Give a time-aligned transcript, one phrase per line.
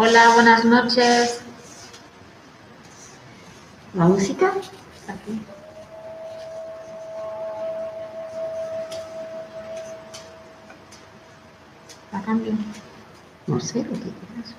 [0.00, 1.40] Hola, buenas noches.
[3.94, 4.52] ¿La música?
[5.08, 5.42] Aquí.
[12.12, 12.52] La cambio.
[13.48, 14.54] No sé lo que quieras.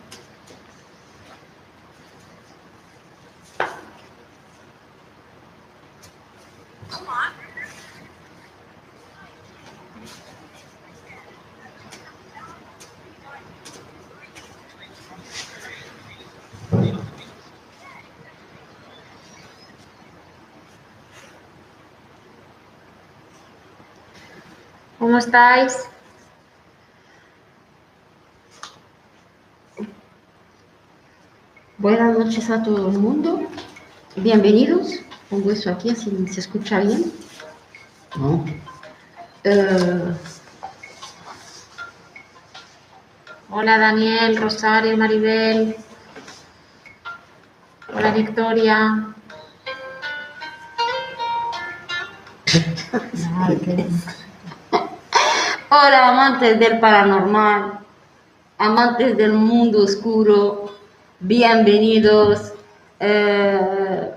[25.10, 25.90] ¿Cómo estáis?
[31.78, 33.42] Buenas noches a todo el mundo.
[34.18, 35.00] Bienvenidos.
[35.30, 37.12] Pongo eso aquí así se escucha bien.
[38.18, 38.46] No.
[39.44, 40.14] Eh,
[43.52, 45.76] Hola Daniel, Rosario, Maribel.
[47.96, 49.08] Hola Victoria.
[53.40, 53.88] Ay, qué-
[55.71, 57.81] Hola, amantes del paranormal,
[58.59, 60.71] amantes del mundo oscuro,
[61.21, 62.53] bienvenidos.
[63.01, 64.11] Euh,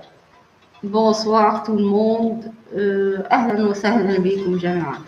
[0.82, 2.52] bonsoir tout le monde.
[2.76, 4.98] Euh, أهلا وسهلا بكم جميعا.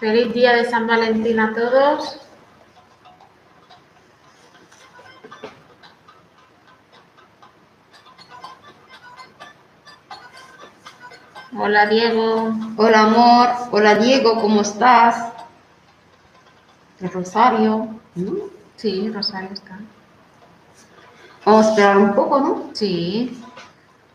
[0.00, 2.23] Feliz día de San Valentín a todos.
[11.67, 12.53] Hola Diego.
[12.77, 15.33] Hola amor, hola Diego, ¿cómo estás?
[16.99, 17.87] De Rosario.
[18.13, 18.33] ¿no?
[18.75, 19.79] Sí, Rosario está.
[21.43, 22.69] Vamos a esperar un poco, ¿no?
[22.73, 23.43] Sí.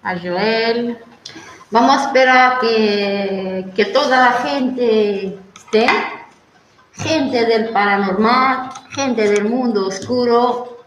[0.05, 0.97] A Joel.
[1.73, 5.89] Vamos a esperar que, que toda la gente esté,
[6.93, 10.85] gente del paranormal, gente del mundo oscuro,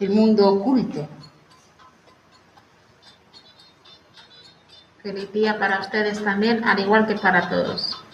[0.00, 1.06] el mundo oculto.
[5.02, 8.04] Feliz día para ustedes también, al igual que para todos.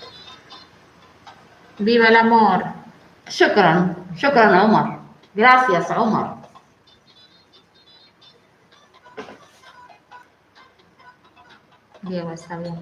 [1.78, 2.62] ¡Viva el amor!
[3.26, 5.00] Shukran, shukran a Omar.
[5.34, 6.36] Gracias a Omar.
[12.02, 12.80] Diego está bien.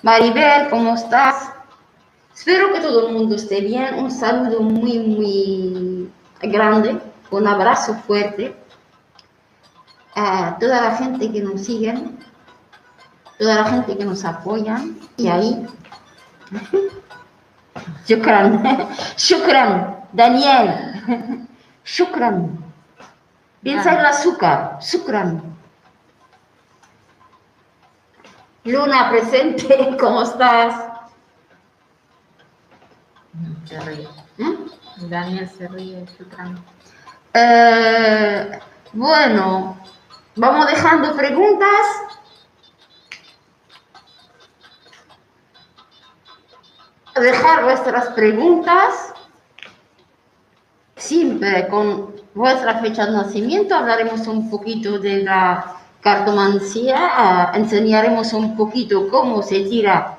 [0.00, 1.52] Maribel, ¿cómo estás?
[2.34, 3.96] Espero que todo el mundo esté bien.
[3.96, 6.10] Un saludo muy, muy
[6.40, 6.98] grande,
[7.30, 8.59] un abrazo fuerte
[10.20, 11.94] a toda la gente que nos sigue,
[13.38, 14.80] toda la gente que nos apoya.
[15.16, 15.66] Y ahí,
[18.06, 18.62] shukran,
[19.16, 21.48] shukran, Daniel,
[21.84, 22.58] shukran.
[23.62, 25.42] Piensa en el azúcar, shukran.
[28.64, 30.90] Luna presente, ¿cómo estás?
[33.64, 34.08] Se ríe.
[34.38, 34.58] ¿Eh?
[35.08, 36.62] Daniel se ríe, Shukran.
[37.32, 38.58] Eh,
[38.92, 39.76] bueno,
[40.40, 41.86] vamos dejando preguntas.
[47.14, 49.12] Dejar vuestras preguntas.
[50.96, 58.56] Siempre con vuestra fecha de nacimiento hablaremos un poquito de la cartomancía, ah, enseñaremos un
[58.56, 60.18] poquito cómo se tira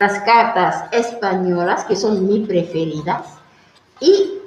[0.00, 3.26] las cartas españolas, que son mis preferidas,
[4.00, 4.40] y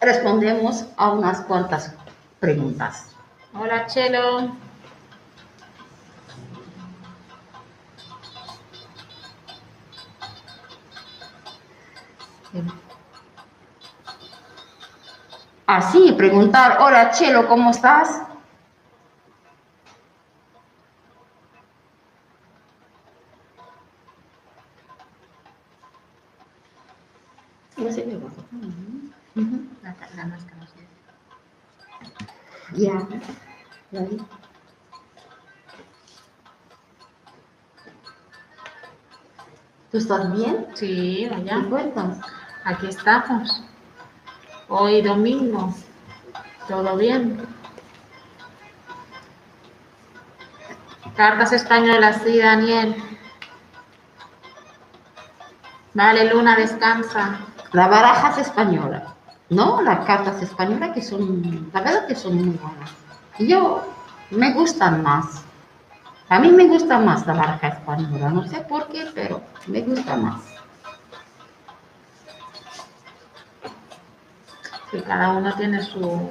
[0.00, 1.92] respondemos a unas cuantas
[2.38, 3.10] preguntas.
[3.52, 4.56] Hola Chelo.
[15.66, 18.22] Así, preguntar, hola Chelo, ¿cómo estás?
[27.76, 27.90] No
[30.16, 30.60] la máscara.
[32.74, 33.08] Ya,
[33.90, 34.26] ¿Tú
[39.98, 40.68] estás bien?
[40.74, 41.66] Sí, ¿Qué vaya.
[41.68, 42.18] cuentas?
[42.64, 43.62] Aquí estamos.
[44.68, 45.74] Hoy domingo.
[46.68, 47.44] ¿Todo bien?
[51.16, 52.94] Cartas españolas, sí, Daniel.
[55.94, 57.40] Vale, Luna, descansa.
[57.72, 59.14] La baraja es española,
[59.48, 59.82] ¿no?
[59.82, 62.90] Las cartas españolas que son, la verdad que son muy buenas.
[63.38, 63.82] Yo,
[64.30, 65.44] me gustan más.
[66.28, 70.16] A mí me gusta más la baraja española, no sé por qué, pero me gusta
[70.16, 70.40] más.
[74.90, 76.30] Que cada uno tiene su,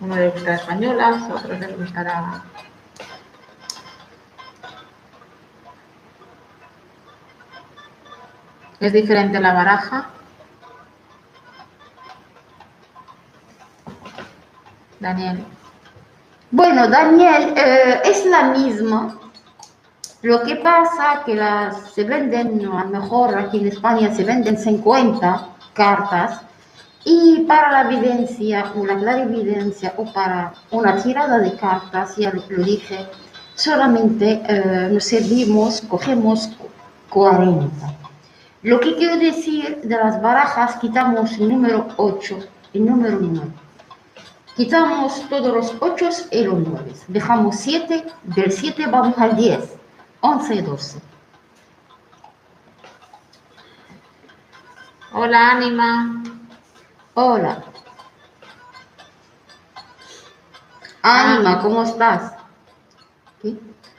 [0.00, 2.42] Uno le gustará españolas, otro le gustará.
[8.80, 10.08] ¿Es diferente la baraja?
[15.00, 15.44] Daniel.
[16.50, 19.18] Bueno, Daniel, eh, es la misma.
[20.22, 24.56] Lo que pasa que las se venden, a lo mejor aquí en España se venden
[24.56, 26.40] 50 cartas
[27.04, 33.06] y para la evidencia la clarividencia o para una tirada de cartas, ya lo, dije,
[33.54, 36.50] solamente eh, nos servimos, cogemos
[37.10, 37.68] 40.
[38.62, 42.38] Lo que quiero decir de las barajas, quitamos el número 8
[42.72, 43.67] y el número 9.
[44.58, 46.92] Quitamos todos los 8 y los 9.
[47.06, 49.76] Dejamos 7, del 7 vamos al 10,
[50.20, 51.00] 11 y 12.
[55.12, 56.24] Hola, Ánima.
[57.14, 57.62] Hola.
[61.02, 62.32] Ánima, ¿cómo estás?
[63.40, 63.54] ¿Qué?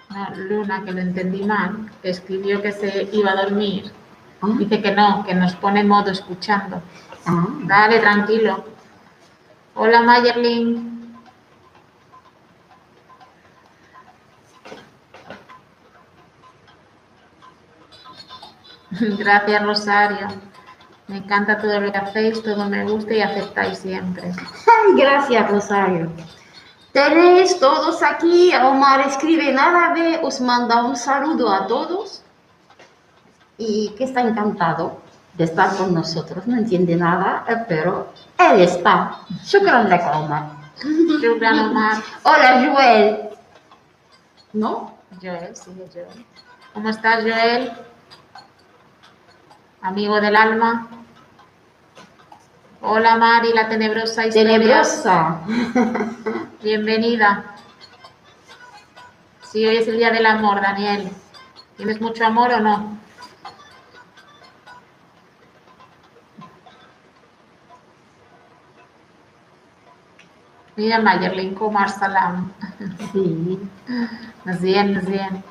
[0.10, 3.94] No, Luna, que lo entendí mal, que escribió que se iba a dormir.
[4.42, 6.82] Ah, Dice que no, que nos pone modo escuchando.
[7.26, 7.48] ah.
[7.64, 8.66] Dale, tranquilo.
[9.82, 11.16] Hola, Mayerlin.
[19.18, 20.28] Gracias, Rosario.
[21.08, 24.34] Me encanta todo lo que hacéis, todo me gusta y aceptáis siempre.
[24.98, 26.12] Gracias, Rosario.
[26.92, 32.22] Tenéis todos aquí, Omar escribe en árabe, os manda un saludo a todos
[33.58, 35.00] y que está encantado
[35.36, 36.46] de estar con nosotros.
[36.48, 39.22] No entiende nada, eh, pero está.
[39.46, 40.44] Shukran lak, Omar.
[41.22, 41.98] Shukran, Omar.
[42.24, 43.30] Hola, Joel.
[44.54, 44.98] ¿No?
[45.22, 46.26] Joel, sigue Joel.
[46.74, 47.72] ¿Cómo estás, Joel?
[49.82, 50.88] Amigo del alma.
[52.82, 54.54] Hola, Mari, la tenebrosa historia.
[54.58, 55.42] Tenebrosa.
[56.64, 57.56] Bienvenida.
[59.42, 61.10] Sí, hoy es el día del amor, Daniel.
[61.76, 62.99] ¿Tienes mucho amor o no?
[70.80, 72.42] Mira, Mayerlin, ¿cómo Marcela?
[73.12, 73.60] Sí.
[74.46, 74.56] Más.
[74.56, 75.42] مزيان más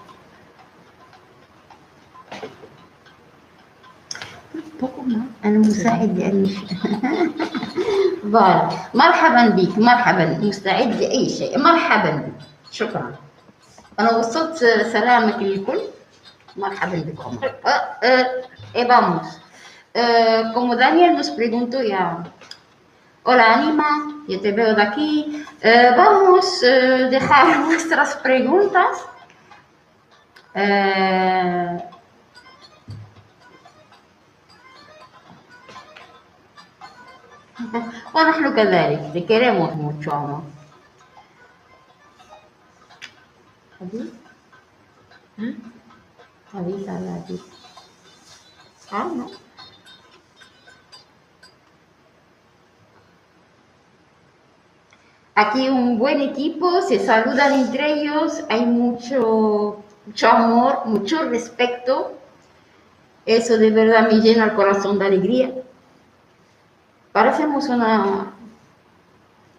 [5.44, 6.78] أنا مساعد لاي شيء
[8.94, 12.32] مرحبا بك مرحبا مستعد لاي شيء مرحبا بك
[12.70, 13.14] شكرا
[14.00, 14.56] أنا وصلت
[14.92, 15.80] سلامك للكل
[16.56, 17.38] مرحبا بكم
[18.02, 18.24] eh,
[18.74, 19.26] eh, vamos.
[19.94, 22.24] Eh, como Daniel nos preguntó ya
[23.30, 25.44] Hola Anima, yo te veo de aquí.
[25.60, 26.66] Eh, vamos a
[27.10, 29.04] dejar nuestras preguntas.
[30.54, 31.78] Eh,
[38.14, 38.64] bueno, es lo que
[39.12, 40.42] te queremos mucho, amor.
[43.78, 44.12] ¿Allí?
[45.36, 45.56] ¿Eh?
[46.54, 47.42] ¿Allí, allí.
[48.90, 49.47] Ah, no.
[55.40, 62.18] Aquí un buen equipo, se saludan entre ellos, hay mucho, mucho amor, mucho respeto.
[63.24, 65.54] Eso de verdad me llena el corazón de alegría.
[67.12, 68.32] Parecemos una,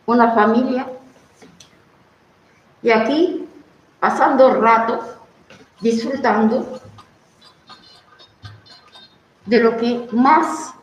[0.05, 0.85] una familia.
[2.81, 3.47] Y aquí,
[4.01, 4.99] pasando rato,
[5.79, 6.81] disfrutando
[9.45, 10.73] de lo que más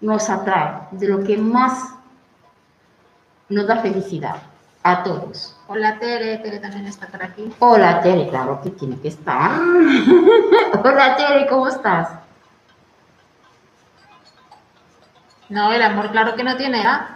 [0.00, 1.91] nos atrae, de lo que más
[3.48, 4.36] nos da felicidad
[4.82, 5.56] a todos.
[5.68, 6.38] Hola, Tere.
[6.38, 7.52] Tere también está por aquí.
[7.58, 9.52] Hola Tere, claro que tiene que estar.
[10.84, 12.08] Hola Tere, ¿cómo estás?
[15.48, 17.08] No, el amor claro que no tiene edad.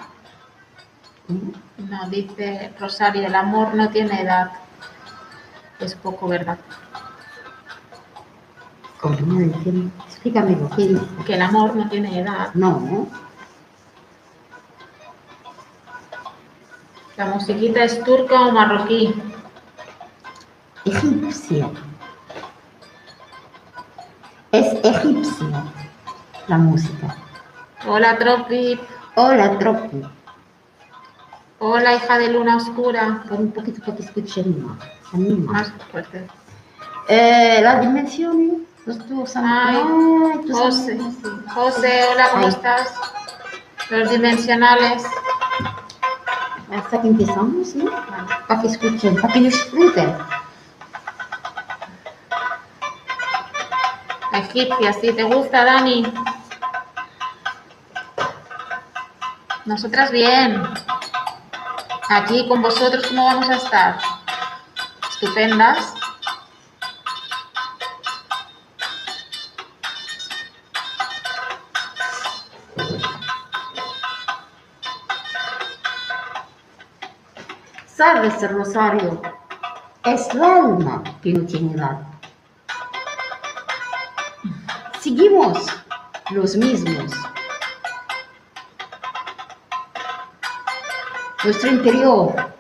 [1.79, 4.53] No, dice Rosario, el amor no tiene edad.
[5.81, 6.59] Es poco verdad.
[9.01, 9.41] ¿Cómo no?
[10.07, 11.07] Explícame lo que dice.
[11.27, 12.51] Que el amor no tiene edad.
[12.55, 13.09] No,
[17.17, 19.15] La musiquita es turca o marroquí.
[20.85, 21.71] egipcia.
[24.53, 25.65] Es egipcia
[26.49, 27.17] la música.
[27.87, 28.79] Hola, Tropi.
[29.17, 30.03] Hola Tropi.
[31.59, 33.25] Hola, hija de luna oscura.
[33.29, 34.79] Pon un poquito para que escuchen más.
[35.13, 35.53] Anima.
[35.53, 36.27] Más fuerte.
[37.09, 40.99] Eh, las dimensiones, los dos Ay, Ay, José.
[41.55, 42.49] José, hola, ¿cómo Ay.
[42.51, 42.95] estás?
[43.91, 45.05] Los dimensionales.
[46.71, 47.91] Hasta que empezamos, ¿no?
[48.49, 50.17] Para que escuchen, para que disfruten.
[54.33, 56.13] Egipcia, sí, ¿te gusta, Dani?
[59.65, 60.63] Nosotras bien.
[62.09, 63.99] Aquí con vosotros, ¿cómo vamos a estar?
[65.11, 65.96] Estupendas.
[78.07, 79.21] Sabes, Rosario,
[80.05, 81.99] es el alma que no tiene edad.
[85.01, 85.67] Seguimos
[86.31, 87.13] los mismos.
[91.43, 92.55] Nuestro interior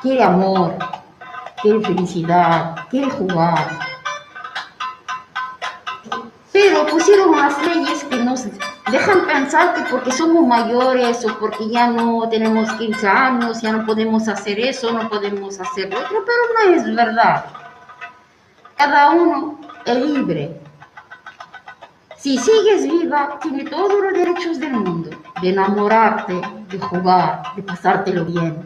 [0.00, 0.78] quiere amor,
[1.60, 3.85] quiere felicidad, quiere jugar.
[8.96, 13.84] Dejan pensar que porque somos mayores o porque ya no tenemos 15 años, ya no
[13.84, 17.44] podemos hacer eso, no podemos hacer lo otro, pero no es verdad.
[18.76, 20.60] Cada uno es libre.
[22.16, 25.10] Si sigues viva, tiene todos los derechos del mundo,
[25.42, 28.64] de enamorarte, de jugar, de pasártelo bien,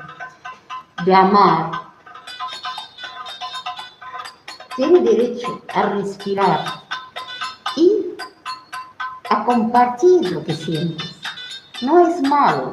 [1.05, 1.73] de amar.
[4.77, 6.90] Tiene derecho a respirar
[9.31, 11.17] a compartir lo que sientes.
[11.83, 12.73] No es malo.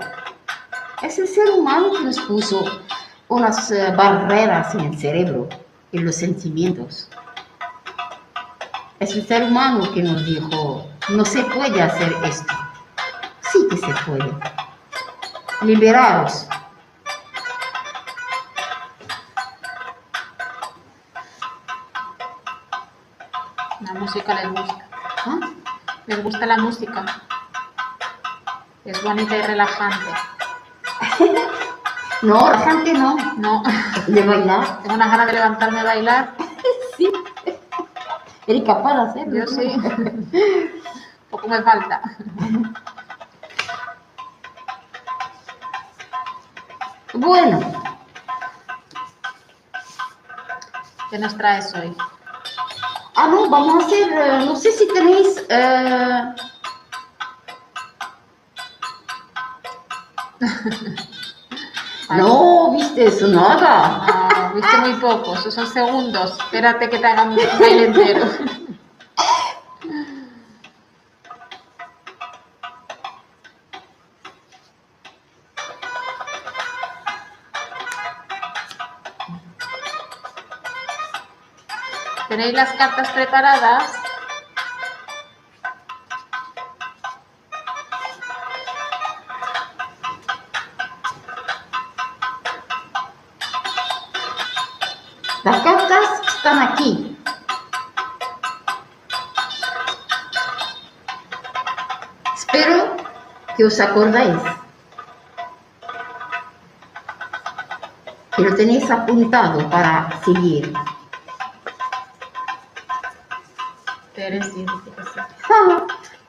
[1.01, 2.65] Es el ser humano que nos puso
[3.29, 5.47] unas eh, barreras en el cerebro,
[5.91, 7.09] en los sentimientos.
[8.99, 12.53] Es el ser humano que nos dijo, no se puede hacer esto.
[13.51, 14.35] Sí que se puede.
[15.61, 16.47] Liberaros.
[23.81, 24.89] La música les gusta.
[25.25, 25.56] ¿Ah?
[26.07, 27.05] Les gusta la música.
[28.85, 30.05] Es bonita y relajante.
[32.23, 33.15] No, la gente no.
[33.37, 33.61] No,
[34.07, 34.79] De bailar.
[34.81, 36.33] tengo unas ganas de levantarme a bailar.
[36.97, 37.11] Sí.
[38.47, 39.35] Eres capaz de hacerlo.
[39.35, 39.77] Yo sí.
[41.29, 42.01] Poco me falta.
[47.13, 47.59] Bueno,
[51.11, 51.95] ¿Qué nos traes hoy?
[53.17, 55.43] Ah, no, vamos a hacer, eh, no sé si tenéis.
[55.49, 56.23] eh,
[62.15, 64.05] no, viste eso, nada.
[64.49, 66.37] No, viste muy poco, esos son segundos.
[66.39, 68.25] Espérate que te hagan un baile entero.
[82.37, 83.93] ¿Tenéis las cartas preparadas?
[95.43, 97.17] Las cartas están aquí.
[102.35, 102.97] Espero
[103.55, 104.37] que os acordáis.
[108.35, 110.71] Que lo tenéis apuntado para seguir.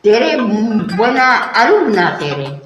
[0.08, 2.62] Tere, mm, buena alumna, Tere.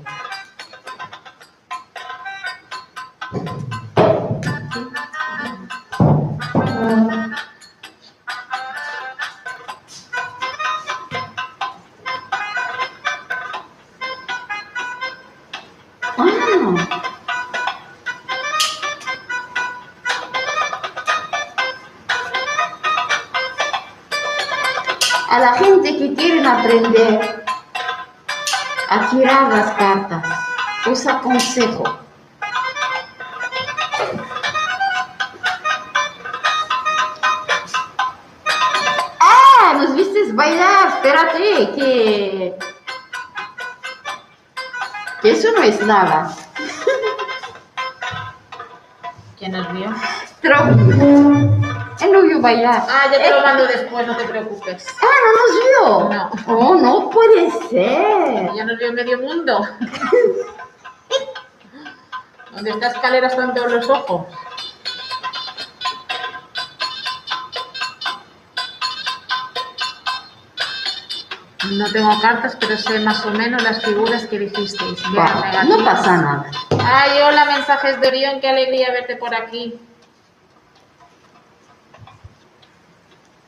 [16.16, 16.86] Ah,
[25.28, 26.31] a la gente que quieren
[26.62, 27.44] aprender
[28.88, 30.22] a tirar las cartas,
[30.86, 31.84] os aconsejo.
[39.20, 39.74] ¡Ah!
[39.76, 42.58] Nos vistes bailar, espérate, que...
[45.20, 46.32] que eso no es nada.
[49.36, 49.66] ¿Quién nos
[52.20, 52.20] vio?
[52.20, 52.20] Pero...
[52.20, 52.86] Él no vio bailar.
[52.88, 54.86] Ah, ya te lo mando después, no te preocupes.
[55.00, 56.08] Ah, no nos vio.
[56.08, 56.30] No.
[56.46, 58.50] Oh, no puede ser.
[58.54, 59.66] Ya nos vio medio mundo.
[62.52, 64.26] Donde esta escalera están todos los ojos.
[71.70, 75.00] No tengo cartas, pero sé más o menos las figuras que dijisteis.
[75.08, 76.50] no pasa nada.
[76.84, 79.80] Ay, hola, mensajes de Orión, qué alegría verte por aquí.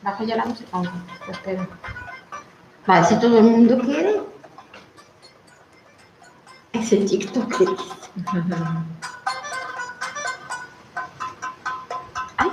[0.05, 0.83] ¿Bajo ya la música?
[1.25, 1.67] Pues espero.
[2.87, 4.21] Vale, si todo el mundo quiere.
[6.75, 7.65] Ese TikTok que.
[12.37, 12.51] Ay.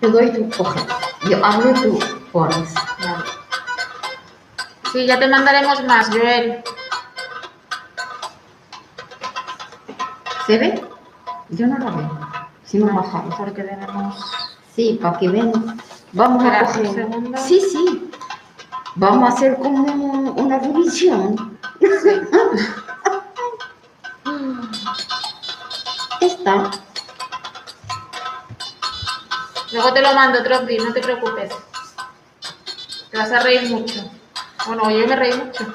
[0.00, 0.80] Te doy tu coge.
[1.30, 2.00] Yo hablo tú
[2.32, 2.74] pones.
[2.74, 3.24] Vale.
[4.92, 6.64] Sí, ya te mandaremos más, Joel.
[10.44, 10.87] ¿Se ve?
[11.50, 12.18] Yo no la veo.
[12.64, 13.34] Si no bajamos.
[13.36, 14.16] Porque tenemos...
[14.74, 15.80] Sí, para que vean.
[16.12, 17.38] Vamos a segundo.
[17.38, 18.10] Sí, sí.
[18.94, 19.82] Vamos a hacer como
[20.32, 21.58] una revisión.
[26.20, 26.70] Esta.
[29.72, 31.52] Luego te lo mando, Tropi, no te preocupes.
[33.10, 34.10] Te vas a reír mucho.
[34.66, 35.74] Bueno, yo me reí mucho.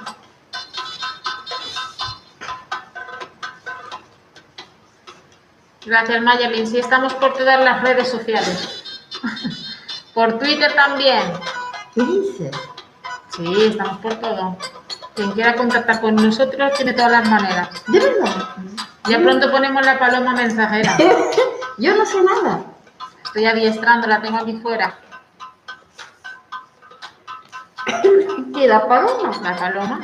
[5.86, 6.68] Gracias, Mayerlin.
[6.68, 9.02] Sí, estamos por todas las redes sociales.
[10.14, 11.22] por Twitter también.
[11.94, 12.52] ¿Qué dices?
[13.36, 14.58] Sí, estamos por todo.
[15.16, 17.70] Quien quiera contactar con nosotros tiene todas las maneras.
[17.88, 18.56] ¿De verdad?
[19.10, 20.98] Ya pronto ponemos la paloma mensajera.
[21.78, 22.62] Yo no sé nada.
[23.26, 24.98] Estoy adiestrando, la tengo aquí fuera.
[28.54, 29.32] ¿Qué la paloma?
[29.42, 30.02] La paloma.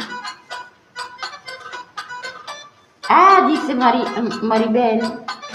[3.07, 4.03] Ah, dice Mari,
[4.41, 5.01] Maribel.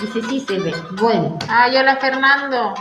[0.01, 0.75] Dice, sí se ve.
[1.01, 2.75] Bueno, Ay, hola Fernando.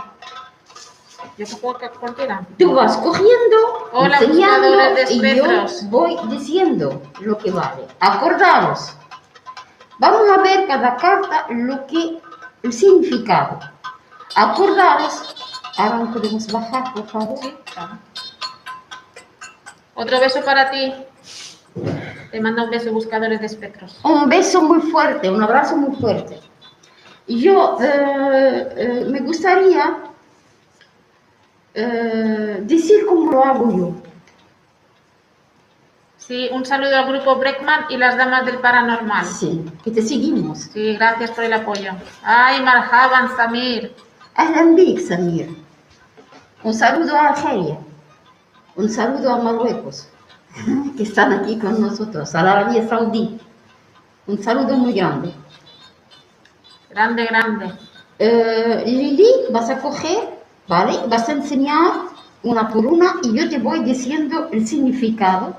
[1.38, 2.46] Yo puedo que cualquiera.
[2.58, 5.44] tú vas cogiendo, Hola, enseñando buscadores de y yo
[5.88, 7.86] voy diciendo lo que vale.
[8.00, 8.94] Acordaros.
[9.98, 12.20] Vamos a ver cada carta lo que,
[12.62, 13.58] el significado.
[14.36, 15.34] Acordaros.
[15.76, 17.38] Ahora podemos bajar, por favor.
[17.40, 17.98] Sí, claro.
[19.94, 20.94] Otro beso para ti.
[22.30, 23.98] Te manda un beso, buscadores de espectros.
[24.04, 26.40] Un beso muy fuerte, un abrazo muy fuerte.
[27.26, 29.96] Yo eh, eh, me gustaría
[31.72, 33.92] eh, decir cómo lo hago yo.
[36.18, 39.26] Sí, un saludo al grupo Breckman y las damas del paranormal.
[39.26, 40.70] Sí, que te seguimos.
[40.72, 41.92] Sí, gracias por el apoyo.
[42.22, 43.94] Ay, Marhaban, Samir.
[44.34, 45.54] Ahlan bik, Samir.
[46.62, 47.78] Un saludo a Argelia.
[48.76, 50.08] Un saludo a Marruecos,
[50.96, 53.38] que están aquí con nosotros, a la Arabia Saudí.
[54.26, 55.32] Un saludo muy grande.
[56.94, 57.72] Grande, grande.
[58.20, 60.28] Eh, Lili, vas a coger,
[60.68, 60.96] ¿vale?
[61.08, 61.92] Vas a enseñar
[62.44, 65.56] una por una y yo te voy diciendo el significado.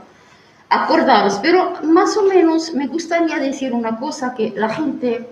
[0.69, 5.27] Acordaros, pero más o menos me gustaría decir una cosa que la gente,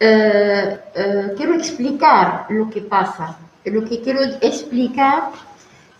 [0.00, 5.30] eh, eh, quiero explicar lo que pasa, lo que quiero explicar,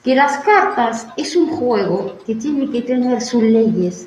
[0.03, 4.05] que las cartas es un juego que tiene que tener sus leyes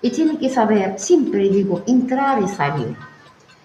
[0.00, 2.96] y tiene que saber, siempre digo, entrar y salir.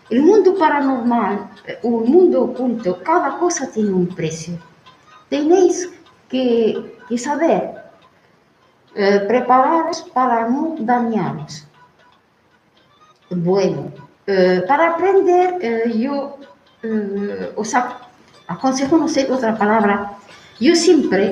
[0.09, 4.57] El mundo paranormal eh, o el mundo oculto, cada cosa tiene un precio.
[5.29, 5.89] Tenéis
[6.29, 7.75] que, que saber
[8.95, 11.65] eh, prepararos para no dañaros.
[13.29, 13.91] Bueno,
[14.27, 16.37] eh, para aprender, eh, yo
[16.83, 17.97] eh, os ac-
[18.47, 20.13] aconsejo, no sé otra palabra,
[20.59, 21.31] yo siempre,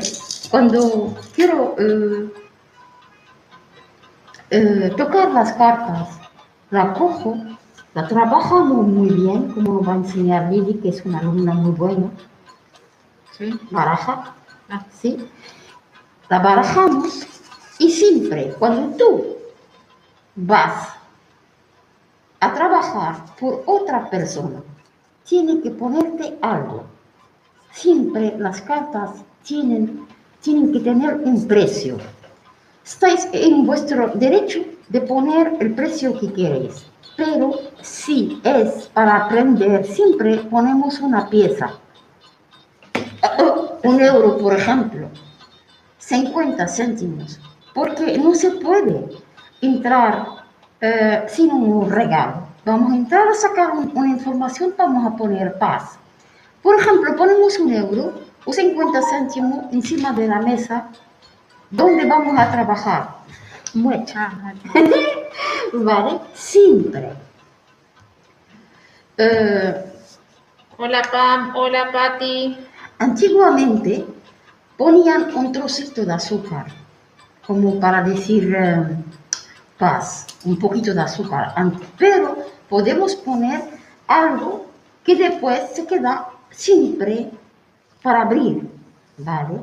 [0.50, 2.30] cuando quiero eh,
[4.50, 6.10] eh, tocar las cartas,
[6.72, 7.38] la cojo,
[7.94, 12.10] la trabajamos muy bien, como va a enseñar Lili, que es una alumna muy buena,
[13.38, 13.54] Sí.
[13.72, 14.36] baraja,
[14.70, 15.18] Ah, ¿sí?
[16.30, 17.28] La barajamos
[17.80, 19.26] y siempre cuando tú
[20.36, 20.90] vas
[22.40, 24.62] a trabajar por otra persona,
[25.26, 26.86] tiene que ponerte algo.
[27.74, 29.12] Siempre las cartas
[29.44, 30.08] tienen,
[30.42, 31.98] tienen que tener un precio.
[32.86, 34.60] Estáis en vuestro derecho
[34.92, 37.52] de poner el precio que queréis, pero
[37.82, 41.72] si es para aprender, siempre ponemos una pieza.
[43.84, 45.08] Un euro, por ejemplo,
[45.98, 47.40] 50 céntimos,
[47.74, 49.08] porque no se puede
[49.62, 50.28] entrar
[50.82, 52.48] eh, sin un regalo.
[52.66, 55.98] Vamos a entrar a sacar un- una información, vamos a poner paz.
[56.62, 58.14] Por ejemplo, ponemos un euro
[58.46, 60.88] o 50 céntimos encima de la mesa
[61.72, 63.10] donde vamos a trabajar.
[63.74, 64.14] Mucho.
[64.18, 64.54] ah,
[65.74, 66.20] vale.
[66.34, 67.14] Siempre.
[69.18, 69.86] Eh,
[70.78, 72.58] Hola Pam, hola Patti.
[72.98, 74.04] Antiguamente
[74.78, 76.66] ponían un trocito de azúcar,
[77.46, 78.88] como para decir eh,
[79.78, 81.54] paz, un poquito de azúcar,
[82.00, 82.36] pero
[82.68, 83.62] podemos poner
[84.08, 84.66] algo
[85.04, 87.30] que después se queda siempre
[88.02, 88.68] para abrir,
[89.18, 89.60] ¿vale?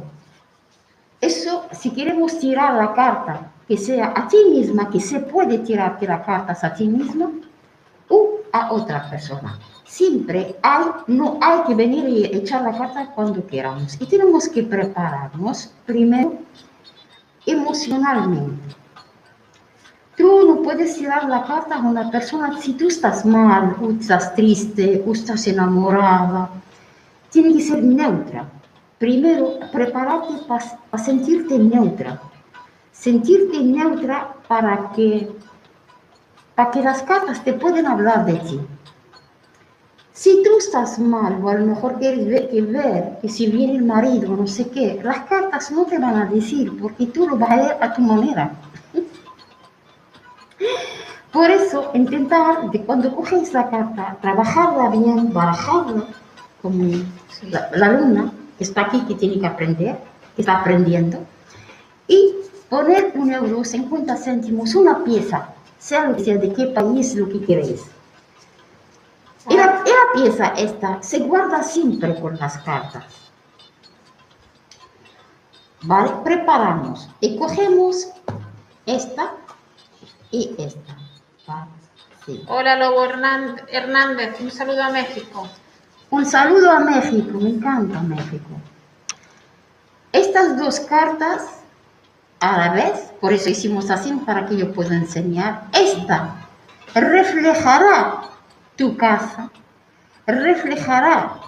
[1.21, 6.07] Eso, si queremos tirar la carta, que sea a ti misma, que se puede tirarte
[6.07, 7.31] la carta a ti misma
[8.09, 9.59] o a otra persona.
[9.85, 14.01] Siempre hay, no hay que venir y echar la carta cuando queramos.
[14.01, 16.39] Y tenemos que prepararnos primero
[17.45, 18.75] emocionalmente.
[20.17, 24.35] Tú no puedes tirar la carta a una persona si tú estás mal, o estás
[24.35, 26.51] triste, o estás enamorada.
[27.31, 28.49] Tiene que ser neutra.
[28.99, 32.21] Primero, prepárate para sentirte neutra.
[32.99, 35.31] Sentirte neutra para que,
[36.55, 38.61] para que las cartas te puedan hablar de ti.
[40.13, 43.77] Si tú estás mal, o a lo mejor quieres ver que, ver que si viene
[43.77, 47.39] el marido, no sé qué, las cartas no te van a decir porque tú lo
[47.39, 48.51] vas a leer a tu manera.
[51.33, 56.05] Por eso, intentar de cuando coges la carta, trabajarla bien, barajarla,
[56.61, 56.97] como
[57.49, 59.97] la, la alumna que está aquí, que tiene que aprender,
[60.35, 61.19] que está aprendiendo,
[62.09, 62.35] y
[62.69, 67.29] poner un euro, 50 céntimos, una pieza, sea lo que sea, de qué país, lo
[67.29, 67.85] que queréis.
[69.49, 73.05] Y la, y la pieza esta se guarda siempre con las cartas.
[75.83, 76.11] ¿Vale?
[76.25, 78.09] Preparamos y cogemos
[78.85, 79.33] esta
[80.31, 80.97] y esta.
[81.47, 81.71] ¿vale?
[82.27, 82.45] Sí.
[82.49, 85.49] Hola Lobo Hernán- Hernández, un saludo a México.
[86.11, 88.49] Un saludo a México, me encanta México.
[90.13, 91.58] Estas dos cartas
[92.41, 95.65] a la vez, por eso hicimos así para que yo pueda enseñar.
[95.73, 96.47] Esta
[96.95, 98.23] reflejará
[98.77, 99.51] tu casa,
[100.27, 101.41] reflejará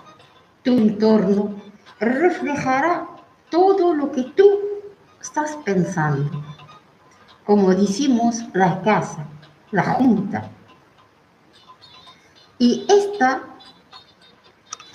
[0.63, 1.55] tu entorno,
[2.01, 3.07] reflejará
[3.51, 4.61] todo lo que tú
[5.21, 6.43] estás pensando.
[7.45, 9.27] Como decimos, la casa,
[9.71, 10.51] la junta.
[12.59, 13.43] Y esta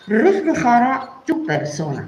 [0.07, 2.07] reflejará tu persona.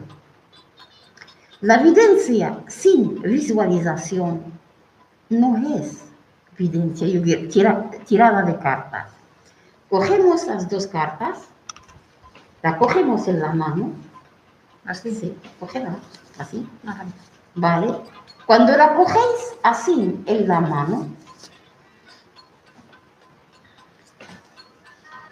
[1.62, 4.44] La evidencia sin visualización
[5.30, 6.04] no es
[6.58, 9.08] evidencia yo diría, tira- tirada de cartas.
[9.90, 11.40] Cogemos las dos cartas,
[12.62, 13.92] la cogemos en la mano,
[14.86, 15.14] Así.
[15.14, 15.96] sí, cógela,
[16.38, 16.68] así.
[17.56, 17.94] ¿vale?
[18.46, 21.08] Cuando la cogéis así en la mano,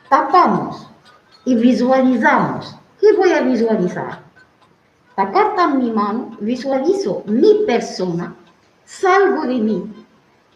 [0.09, 0.87] tapamos
[1.45, 2.75] y visualizamos.
[2.99, 4.24] ¿Qué voy a visualizar?
[5.17, 8.35] La carta en mi mano, visualizo mi persona,
[8.83, 10.05] salgo de mí.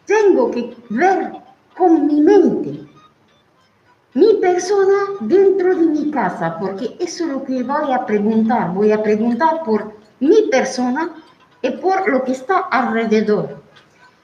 [0.06, 1.32] Tengo que ver
[1.78, 2.90] con mi mente
[4.14, 8.74] mi persona dentro de mi casa, porque eso es lo que voy a preguntar.
[8.74, 11.12] Voy a preguntar por mi persona
[11.62, 13.62] y por lo que está alrededor.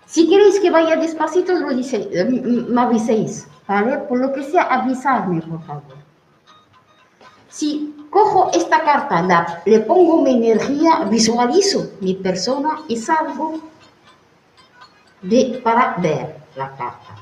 [0.05, 3.97] Si queréis que vaya despacito, lo dice, eh, me aviséis, ¿vale?
[3.99, 6.04] Por lo que sea, avisarme, por favor.
[7.55, 13.61] Si cojo esta carta, la- le pongo mi energía, visualizo mi persona y salgo
[15.21, 17.15] de, para ver la carta.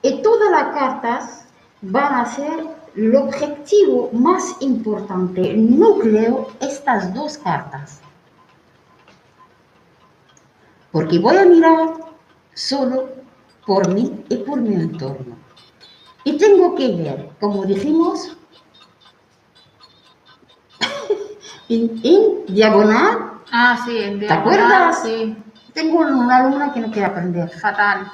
[0.00, 1.44] Y todas las cartas
[1.82, 8.00] van a ser el objetivo más importante, el núcleo, estas dos cartas.
[10.92, 11.88] Porque voy a mirar
[12.54, 13.10] solo
[13.66, 15.36] por mí y por mi entorno.
[16.24, 18.36] Y tengo que ver, como dijimos,
[21.68, 23.32] en, en diagonal.
[23.52, 25.02] Ah, sí, en ¿Te diagonal, acuerdas?
[25.02, 25.36] Sí,
[25.72, 27.50] Tengo una alumna que no quiere aprender.
[27.50, 28.10] fatal.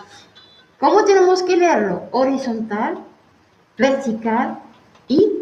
[0.81, 2.05] ¿Cómo tenemos que leerlo?
[2.11, 2.99] Horizontal,
[3.79, 4.59] vertical
[5.07, 5.33] y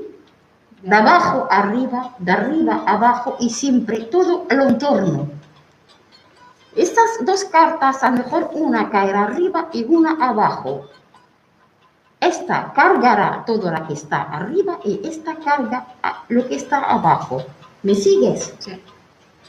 [0.83, 5.29] de abajo arriba, de arriba abajo y siempre todo el entorno.
[6.77, 10.87] Estas dos cartas, a lo mejor una caerá arriba y una abajo.
[12.21, 15.87] Esta cargará todo lo que está arriba y esta carga
[16.29, 17.43] lo que está abajo.
[17.83, 18.55] ¿Me sigues?
[18.59, 18.73] Sí,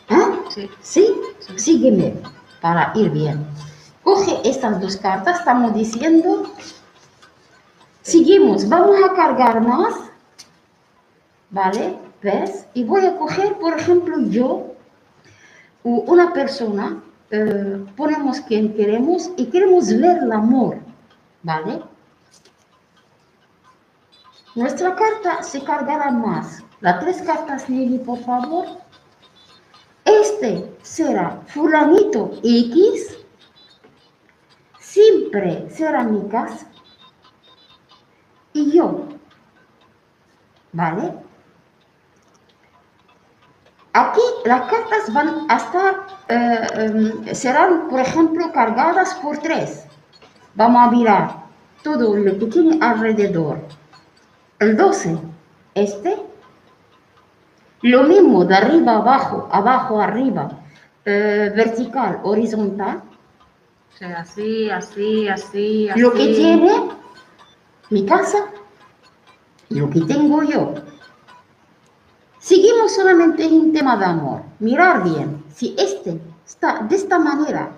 [0.10, 0.40] ¿Ah?
[0.50, 0.70] sí.
[0.82, 1.16] ¿Sí?
[1.40, 1.60] Sí.
[1.60, 2.16] Sígueme
[2.62, 3.46] para ir bien.
[4.04, 6.52] Coge estas dos cartas, estamos diciendo.
[8.02, 9.96] Seguimos, vamos a cargar más.
[11.50, 11.98] ¿Vale?
[12.22, 12.66] ¿Ves?
[12.74, 14.68] Y voy a coger, por ejemplo, yo,
[15.84, 20.78] una persona, eh, ponemos quien queremos y queremos ver el amor.
[21.44, 21.82] ¿Vale?
[24.56, 26.64] Nuestra carta se cargará más.
[26.82, 28.66] Las tres cartas, Lili, por favor.
[30.04, 33.18] Este será fulanito X,
[34.80, 36.08] siempre será
[38.54, 39.08] y yo.
[40.74, 41.14] ¿Vale?
[43.94, 49.86] Aquí las cartas van a estar, eh, em, serán, por ejemplo, cargadas por tres.
[50.56, 51.44] Vamos a mirar
[51.84, 53.60] todo lo que tiene alrededor.
[54.60, 55.18] El 12,
[55.76, 56.31] este,
[57.82, 60.52] lo mismo de arriba abajo, abajo arriba,
[61.06, 63.02] eh, vertical, horizontal.
[63.94, 66.00] O sea, así, así, así, así.
[66.00, 66.90] Lo que tiene
[67.90, 68.46] mi casa
[69.72, 70.76] lo que tengo yo.
[72.40, 74.42] Seguimos solamente en tema de amor.
[74.60, 75.44] Mirar bien.
[75.54, 77.72] Si este está de esta manera,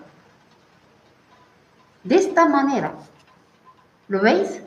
[2.04, 2.94] de esta manera,
[4.08, 4.62] ¿lo veis?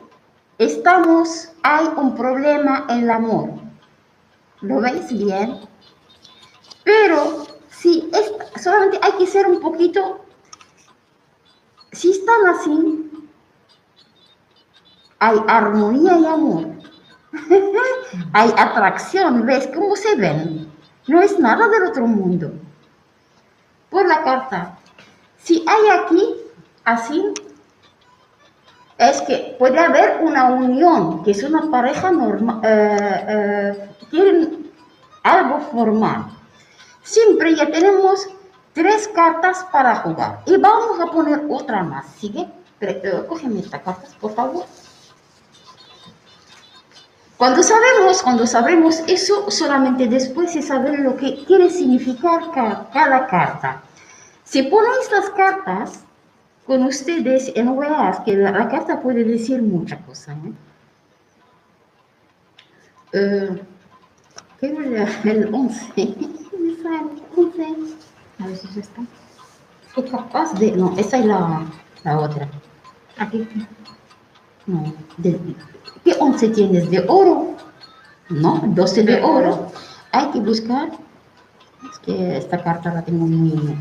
[0.57, 3.49] Estamos, hay un problema en el amor.
[4.61, 5.59] ¿Lo veis bien?
[6.83, 10.25] Pero si esta- solamente hay que ser un poquito,
[11.91, 13.11] si están así,
[15.19, 16.65] hay armonía y amor.
[18.33, 20.71] hay atracción, ¿ves cómo se ven?
[21.07, 22.51] No es nada del otro mundo.
[23.89, 24.77] Por la carta,
[25.37, 26.35] si hay aquí,
[26.83, 27.23] así,
[28.97, 34.71] es que puede haber una unión, que es una pareja normal, eh, eh,
[35.23, 36.25] algo formal.
[37.03, 38.27] Siempre ya tenemos
[38.73, 40.41] tres cartas para jugar.
[40.45, 42.05] Y vamos a poner otra más.
[42.19, 42.47] ¿Sigue?
[42.81, 44.65] Eh, cógeme estas cartas, por favor.
[47.37, 53.83] Cuando sabemos, cuando sabemos eso, solamente después se sabe lo que quiere significar cada, carta.
[54.43, 55.99] Si ponen estas cartas
[56.67, 60.37] con ustedes en OEAS, que la, carta puede decir muchas cosas.
[60.45, 60.51] ¿eh?
[63.13, 63.57] Uh,
[64.59, 65.85] ¿Qué es el 11?
[68.39, 69.01] A ver si está.
[69.95, 70.73] Es capaz de.
[70.73, 71.65] No, esa es la,
[72.03, 72.47] la otra.
[73.17, 73.47] Aquí.
[74.67, 75.39] No, de,
[76.03, 76.91] ¿Qué 11 tienes?
[76.91, 77.55] ¿De oro?
[78.29, 79.71] No, 12 de oro.
[80.11, 80.91] Hay que buscar.
[81.89, 83.75] Es que esta carta la tengo muy.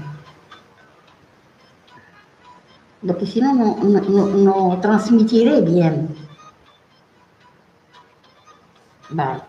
[3.07, 6.09] Lo que si no, no, no, no transmitiré bien.
[9.11, 9.43] Vale.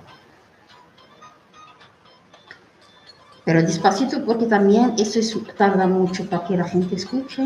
[3.43, 7.43] Pero despacito porque también eso tarda mucho para que la gente escuche.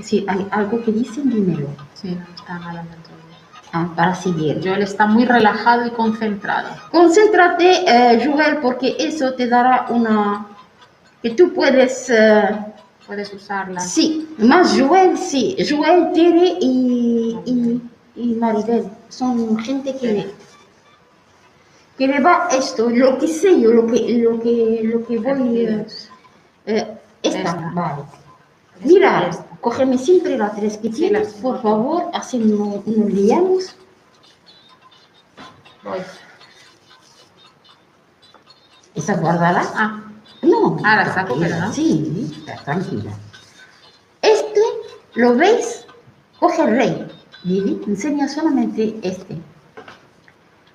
[0.00, 1.68] Si hay algo que dicen, dímelo.
[1.94, 2.90] Sí, está hablando
[3.74, 4.60] Ah, para seguir.
[4.62, 6.68] Joel está muy relajado y concentrado.
[6.90, 10.46] Concéntrate, eh, Joel, porque eso te dará una...
[11.22, 12.10] que tú puedes...
[12.10, 12.71] Eh,
[13.06, 13.80] puedes usarla.
[13.80, 15.56] Sí, más Joel, sí.
[15.68, 17.80] Joel, Tere y,
[18.14, 20.30] y, Maribel son gente que,
[21.98, 25.86] que le va esto, lo que sé yo, lo que, lo que, lo que voy...
[26.66, 28.02] Eh, esta, vale.
[28.84, 33.76] Mira, cógeme siempre la tres que tienes, por favor, así no nos liamos.
[35.84, 36.00] Voy.
[38.94, 39.62] ¿Esa guardada?
[39.74, 40.11] Ah.
[40.42, 40.76] No.
[40.84, 41.72] Ah, la saco, pero no.
[41.72, 43.12] Sí, tranquila.
[44.20, 44.60] Este,
[45.14, 45.86] ¿lo veis?
[46.38, 47.08] Coge el rey.
[47.44, 49.40] Lili, enseña solamente este.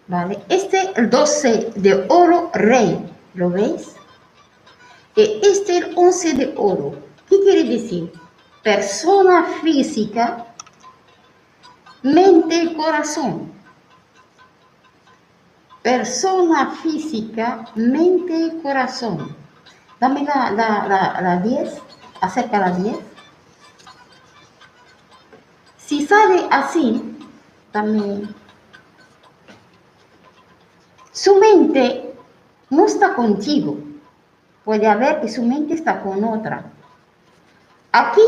[0.07, 0.39] ¿Vale?
[0.49, 3.09] Este, el 12 de oro, rey.
[3.33, 3.95] ¿Lo veis?
[5.15, 6.95] Y este, el 11 de oro.
[7.29, 8.11] ¿Qué quiere decir?
[8.67, 10.45] persona física,
[12.03, 13.53] mente y corazón.
[15.81, 19.33] Persona física, mente y corazón.
[19.99, 21.81] Dame la, la, la, 10,
[22.21, 22.97] acerca la 10.
[25.77, 27.17] Si sale así,
[27.73, 28.27] dame.
[31.11, 32.13] Su mente
[32.69, 33.77] no está contigo.
[34.63, 36.65] Puede haber que su mente está con otra.
[37.91, 38.21] Aquí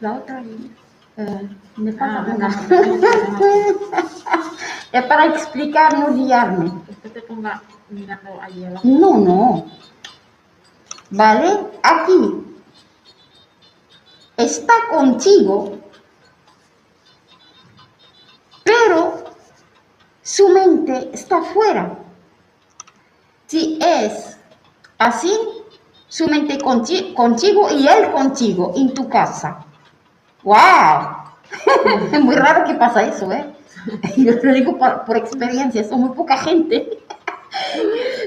[0.00, 0.42] la otra
[1.16, 2.48] eh, me falta ah, una.
[4.92, 6.72] es para explicar, no guiarme.
[7.02, 8.82] Que te ponga mirando allí abajo.
[8.84, 9.66] No, no.
[11.10, 11.66] ¿Vale?
[11.82, 12.46] Aquí
[14.36, 15.78] está contigo,
[18.64, 19.24] pero
[20.22, 21.98] su mente está fuera.
[23.46, 24.38] Si es
[24.96, 25.38] así,
[26.08, 29.66] su mente contigo y él contigo en tu casa.
[30.42, 31.22] ¡Wow!
[32.12, 33.52] es muy raro que pasa eso, ¿eh?
[34.16, 36.98] Yo te lo digo por, experiencia, son muy poca gente.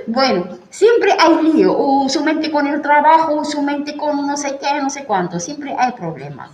[0.07, 4.37] bueno, siempre hay lío, o su mente con el trabajo, o su mente con no
[4.37, 6.51] sé qué, no sé cuánto, siempre hay problemas.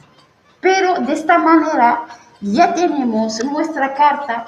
[0.60, 2.06] Pero de esta manera
[2.40, 4.48] ya tenemos nuestra carta.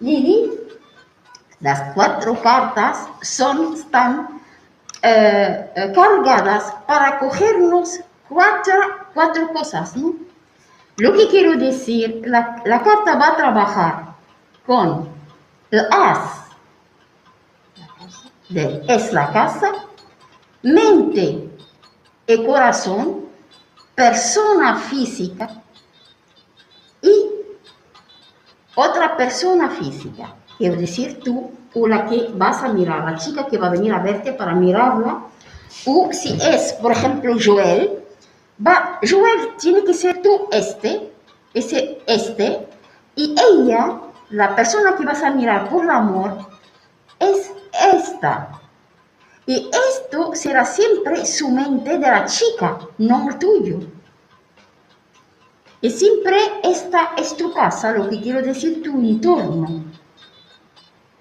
[0.00, 0.50] Lili,
[1.60, 4.40] las cuatro cartas son, están
[5.02, 8.00] eh, eh, cargadas para cogernos
[8.32, 8.74] cuatro,
[9.14, 10.14] cuatro cosas, ¿no?
[10.96, 14.14] Lo que quiero decir, la, la carta va a trabajar
[14.66, 15.08] con
[15.70, 16.42] el as,
[18.48, 19.72] de es la casa,
[20.62, 21.48] mente
[22.26, 23.26] y corazón,
[23.94, 25.62] persona física
[27.00, 27.24] y
[28.74, 30.34] otra persona física.
[30.58, 33.92] Quiero decir, tú o la que vas a mirar, la chica que va a venir
[33.92, 35.22] a verte para mirarla,
[35.86, 38.01] o si es, por ejemplo, Joel,
[38.66, 41.12] va, Joel tiene que ser tú este,
[41.54, 42.68] ese este,
[43.16, 46.38] y ella, la persona que vas a mirar por el amor,
[47.18, 47.52] es
[47.94, 48.60] esta.
[49.46, 53.80] Y esto será siempre su mente de la chica, no el tuyo.
[55.80, 59.84] Y siempre esta es tu casa, lo que quiero decir tu entorno,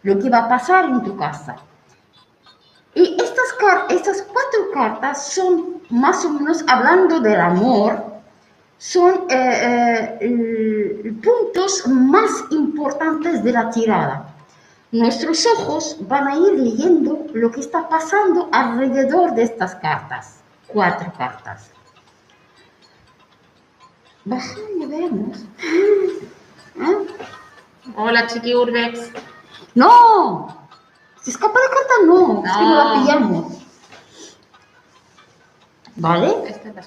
[0.04, 1.56] lo que va a pasar en tu casa.
[2.94, 3.56] Y estas,
[3.90, 8.04] estas cuatro cartas son más o menos hablando del amor,
[8.78, 14.28] son eh, eh, puntos más importantes de la tirada.
[14.92, 21.14] Nuestros ojos van a ir leyendo lo que está pasando alrededor de estas cartas, cuatro
[21.18, 21.70] cartas.
[24.26, 25.46] Bajando, veamos.
[26.80, 26.94] ¿Ah?
[27.96, 29.12] Hola, Chiqui Urbex.
[29.76, 30.48] ¡No!
[31.22, 32.94] Se escapa la carta, no, es que no la No.
[33.02, 33.61] pillamos.
[35.96, 36.34] ¿Vale?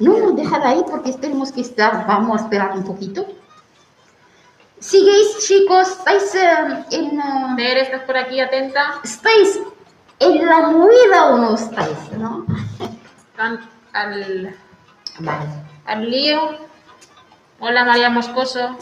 [0.01, 3.27] No, no, déjala ahí porque tenemos que estar, vamos a esperar un poquito.
[4.79, 5.89] ¿Siguéis, chicos?
[5.99, 9.01] ¿Estáis eh, en, eh, Tere, ¿estás por aquí atenta?
[9.03, 9.61] ¿Estáis
[10.19, 12.13] en la movida o no estáis?
[12.19, 12.45] ¿no?
[13.31, 13.61] Están
[13.93, 14.55] al,
[15.21, 15.47] Vale.
[15.87, 16.57] al lío.
[17.61, 18.77] Hola, María Moscoso.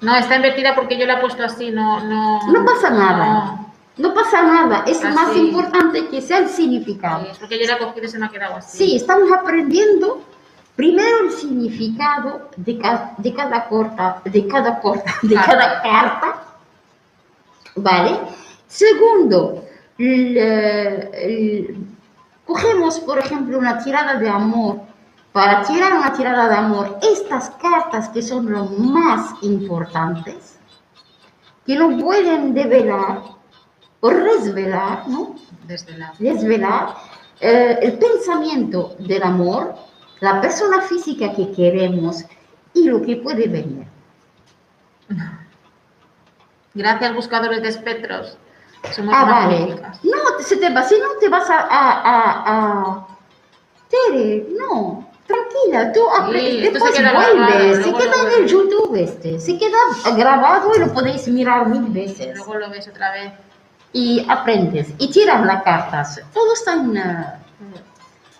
[0.00, 2.40] No, está invertida porque yo la he puesto así, no, no.
[2.50, 3.26] No pasa nada.
[3.26, 3.61] no.
[3.98, 4.84] No pasa nada.
[4.86, 5.14] Es Así.
[5.14, 7.24] más importante que sea el significado.
[7.26, 8.78] Sí, porque yo la cogido y se me ha quedado así.
[8.78, 10.22] Sí, estamos aprendiendo
[10.76, 15.52] primero el significado de, ca- de cada corta, de cada corta, de Carta.
[15.52, 16.42] cada carta,
[17.76, 18.18] ¿vale?
[18.66, 19.64] Segundo,
[19.98, 21.86] el, eh, el-
[22.46, 24.80] cogemos, por ejemplo, una tirada de amor.
[25.32, 30.58] Para tirar una tirada de amor, estas cartas que son lo más importantes,
[31.66, 33.22] que no pueden develar
[34.02, 35.34] o resvelar, ¿no?
[35.66, 36.12] Desde la.
[36.18, 36.94] desvelar
[37.40, 39.74] eh, el pensamiento del amor,
[40.20, 42.24] la persona física que queremos
[42.74, 43.86] y lo que puede venir.
[46.74, 48.38] Gracias, buscadores de espectros.
[48.92, 49.76] Somos Ah, vale.
[50.02, 51.58] No, se te va, si no te vas a...
[51.60, 53.06] a, a, a-
[53.88, 56.00] Tere, no, tranquila, tú
[56.32, 58.48] Sí, después se vuelves, se queda en el.
[58.48, 59.76] YouTube este, se queda
[60.16, 62.34] grabado y lo podéis mirar mil veces.
[62.34, 63.32] Luego lo ves otra vez.
[63.92, 67.42] Y aprendes, y tiras las cartas, todo está en...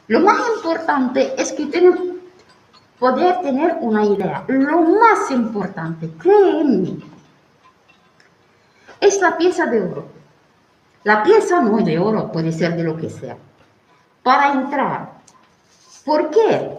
[0.08, 2.12] Lo más importante es que tenemos
[3.02, 4.44] poder tener una idea.
[4.46, 6.98] Lo más importante, créeme,
[9.00, 10.06] es la pieza de oro.
[11.02, 13.36] La pieza no es de oro, puede ser de lo que sea.
[14.22, 15.14] Para entrar.
[16.04, 16.78] ¿Por qué?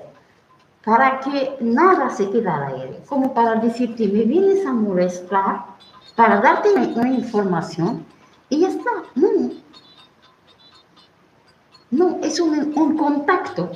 [0.86, 3.04] Para que nada se quede al aire.
[3.06, 5.66] Como para decirte, me vienes a molestar,
[6.16, 8.06] para darte una información
[8.50, 8.92] y ya está.
[9.16, 9.30] No,
[11.92, 13.72] no, es un, un contacto.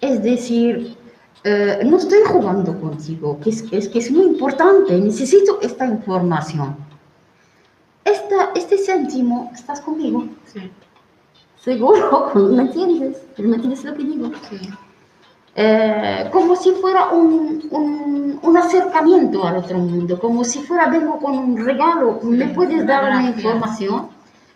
[0.00, 0.96] Es decir,
[1.44, 6.76] eh, no estoy jugando contigo, que es, es que es muy importante, necesito esta información.
[8.04, 10.26] Esta, este céntimo, ¿estás conmigo?
[10.44, 10.70] Sí,
[11.56, 13.22] Seguro, ¿me entiendes?
[13.38, 14.30] ¿Me entiendes lo que digo?
[14.48, 14.58] sí.
[15.58, 21.18] Eh, como si fuera un, un, un acercamiento al otro mundo, como si fuera vengo
[21.18, 24.08] con un regalo, me puedes dar una información.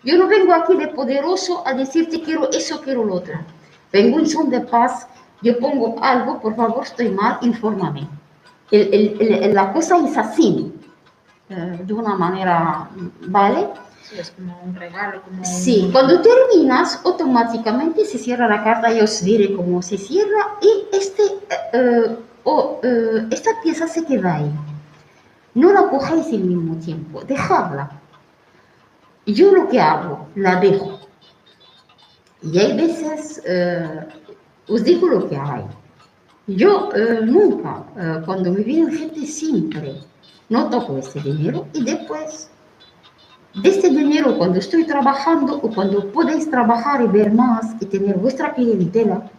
[0.05, 3.35] Yo no vengo aquí de poderoso a decirte quiero eso, quiero lo otro.
[3.91, 5.07] Vengo en son de paz,
[5.41, 8.07] yo pongo algo, por favor, estoy mal, infórmame.
[8.71, 10.71] El- el- el- la cosa es así,
[11.49, 12.89] eh, de una manera,
[13.27, 13.69] ¿vale?
[14.03, 18.93] Sí, es como un regalo, como un- Sí, cuando terminas, automáticamente se cierra la carta,
[18.93, 21.23] yo os diré cómo se cierra y este,
[22.45, 24.51] o, eh, esta pieza se queda ahí.
[25.55, 27.91] No la cojáis al mismo tiempo, dejadla.
[29.27, 30.99] Yo lo que hago, la dejo.
[32.43, 34.07] Y hay veces, eh,
[34.69, 35.65] os digo lo que hay.
[36.47, 36.89] Yo
[37.27, 37.85] nunca,
[38.25, 40.01] cuando me viene gente, siempre
[40.49, 42.50] no toco ese dinero y después
[43.55, 48.17] de este dinero cuando estoy trabajando o cuando podéis trabajar y ver más y tener
[48.17, 49.31] vuestra clientela,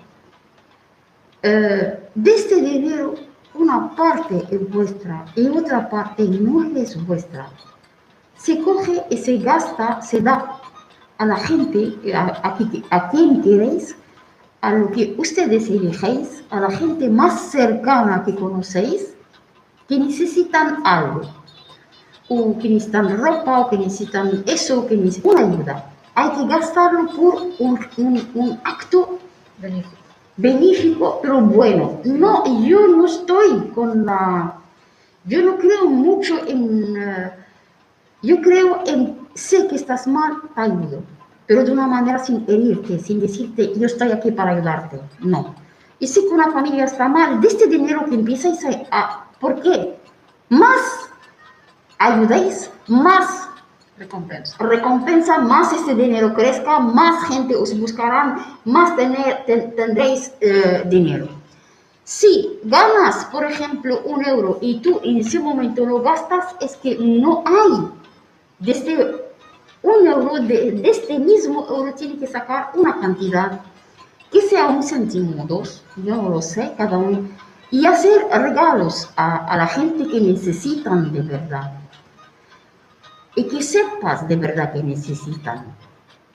[1.44, 3.16] eh, de este dinero
[3.54, 7.50] una parte es vuestra y otra parte no es vuestra.
[8.36, 10.60] Se coge y se gasta, se da
[11.18, 12.58] a la gente, a, a,
[12.90, 13.96] a quien queréis,
[14.62, 19.14] a lo que ustedes elegéis, a la gente más cercana que conocéis,
[19.88, 21.22] que necesitan algo
[22.34, 25.76] o que necesitan ropa, o que necesitan eso, que necesitan una ayuda.
[26.16, 29.20] Hay que gastarlo por un, un- un acto
[30.38, 32.00] benéfico, pero bueno.
[32.06, 34.56] No, yo no estoy con la...
[35.26, 36.96] Yo no creo mucho en...
[36.98, 37.32] eh,
[38.24, 39.20] yo creo en...
[39.34, 41.00] Sé que estás mal, ayudo.
[41.48, 45.00] Pero de una manera sin herirte, sin decirte, yo estoy aquí para ayudarte.
[45.20, 45.54] No.
[46.00, 48.70] Y sé que una familia está mal, de este dinero que empiezais a...
[49.00, 49.98] a ¿Por qué?
[50.50, 50.82] Más
[52.06, 53.48] ayudéis, más
[53.98, 54.56] Recompensa.
[54.64, 61.28] recompensa, más este dinero crezca, más gente os buscarán, más tener, ten- tendréis eh, dinero.
[62.04, 66.98] Si ganas, por ejemplo, un euro y tú en ese momento lo gastas, es que
[66.98, 67.88] no hay
[68.60, 68.96] desde
[69.84, 73.60] un euro de, de este mismo euro tiene que sacar una cantidad
[74.32, 77.28] que sea un céntimo dos, yo no lo sé, cada uno,
[77.70, 81.72] y hacer regalos a, a la gente que necesitan de verdad.
[83.36, 85.66] Y que sepas de verdad que necesitan.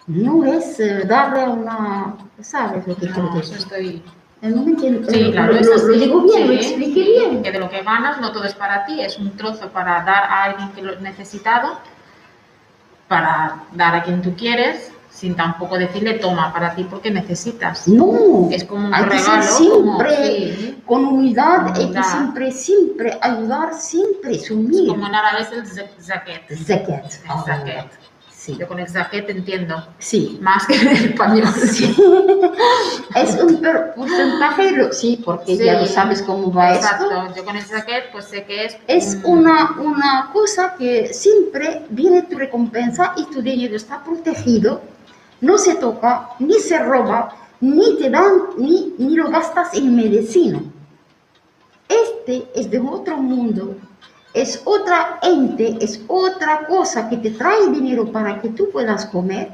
[0.07, 3.57] No es eh, darle una, ¿sabes lo que No, eso decir?
[3.59, 4.03] estoy...
[4.43, 4.53] Eh.
[5.09, 7.43] Sí, Eh, claro, lo, lo- lo digo bien, lo Sí, expliqué sí, bien.
[7.43, 10.25] Que de lo que ganas no todo es para ti, es un trozo para dar
[10.25, 11.79] a alguien que lo ha necesitado,
[13.09, 17.89] para dar a quien tú quieres, sin tampoco decirle toma para ti porque necesitas.
[17.89, 20.83] No, Es como un hay que ser regalo, como- siempre sí.
[20.85, 24.89] con humildad, Con hay que siempre, siempre ayudar, siempre sumir.
[24.89, 26.43] Como en árabe es el za- zaquet.
[26.67, 27.05] Zakat.
[27.67, 27.85] El
[28.31, 30.39] sí, Yo con el zaquet entiendo sí.
[30.43, 31.49] más que en el español.
[31.73, 31.97] Sí.
[33.15, 33.61] es un
[33.97, 35.81] porcentaje, sí, porque ya Sí.
[35.81, 36.87] lo sabes cómo va esto.
[36.87, 38.77] Exacto, yo con el zaquet pues sé que es...
[38.87, 44.81] Es un- una, una cosa que siempre viene tu recompensa y tu dinero está protegido,
[45.41, 50.63] no se toca, ni se roba, ni te dan, ni, ni lo gastas en medicina.
[51.89, 53.77] Este es de otro mundo,
[54.35, 59.51] es otra ente, es otra cosa que te trae dinero para que tú puedas comer,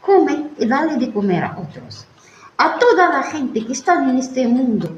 [0.00, 2.06] come y dale de comer a otros.
[2.58, 4.96] A toda la gente que está en este mundo,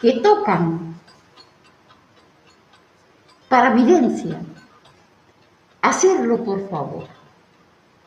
[0.00, 0.96] que tocan
[3.48, 4.40] para evidencia.
[5.82, 7.04] Hacerlo, por favor.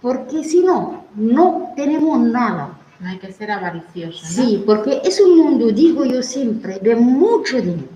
[0.02, 2.78] Porque si no, no tenemos nada.
[3.00, 4.30] No hay que ser avaricioso, ¿no?
[4.30, 7.88] Sí, porque es un mundo, digo yo siempre, de mucho dinero,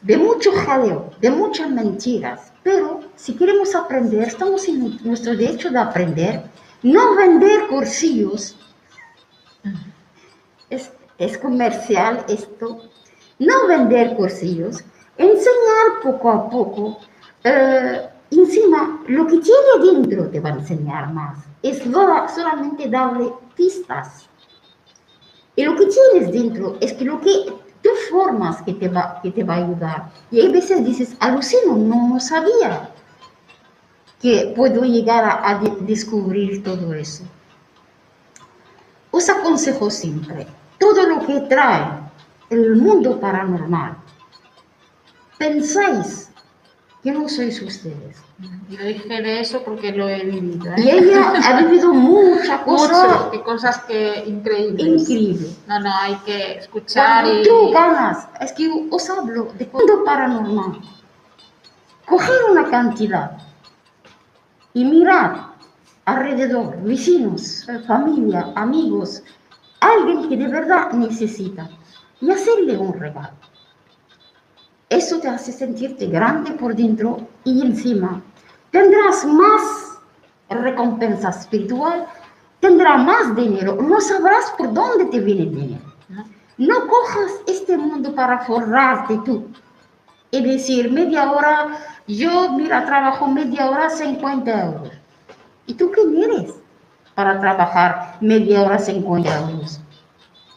[0.00, 2.52] de mucho jaleo, de muchas mentiras.
[2.62, 6.44] Pero si queremos aprender, estamos en nuestro derecho de aprender,
[6.82, 8.56] no vender cursillos.
[10.70, 12.90] Es, es comercial esto.
[13.38, 14.84] No vender cursillos,
[15.18, 17.00] enseñar poco a poco.
[17.42, 21.38] eh, encima, lo que tiene dentro te va a enseñar más.
[21.62, 24.28] Es solamente darle pistas.
[25.54, 27.52] Y lo que tienes dentro es que lo que
[27.82, 30.10] tú formas que te va, que te va a ayudar.
[30.30, 32.90] Y hay veces dices, alucino, no, sabía
[34.20, 37.24] que puedo llegar a, a de- descubrir todo eso.
[39.10, 40.46] Os aconsejo siempre,
[40.78, 42.00] todo lo que trae
[42.50, 43.96] el mundo paranormal,
[45.38, 46.30] pensáis
[47.10, 48.22] no sois ustedes.
[48.70, 50.72] Yo dije de eso porque lo he vivido.
[50.76, 50.98] Y ¿eh?
[50.98, 55.02] ella ha vivido mucha cosa Mucho, qué cosas que increíbles.
[55.02, 55.48] increíble.
[55.66, 57.44] No, no, hay que escuchar Cuando y...
[57.44, 60.80] tú ganas, es que os hablo de mundo paranormal.
[62.06, 63.38] Coger una cantidad
[64.74, 65.52] y mirar
[66.04, 69.22] alrededor, vecinos, familia, amigos,
[69.80, 71.68] alguien que de verdad necesita
[72.20, 73.41] y hacerle un regalo.
[74.92, 78.20] Eso te hace sentirte grande por dentro y encima
[78.70, 79.98] tendrás más
[80.50, 82.06] recompensa espiritual,
[82.60, 85.84] tendrás más dinero, no sabrás por dónde te viene el dinero.
[86.58, 86.86] ¿no?
[86.86, 89.46] Cojas este mundo para forrarte tú
[90.30, 91.68] y decir media hora,
[92.06, 94.92] yo, mira, trabajo media hora 50 euros.
[95.64, 96.52] ¿Y tú quién eres
[97.14, 99.80] para trabajar media hora 50 euros?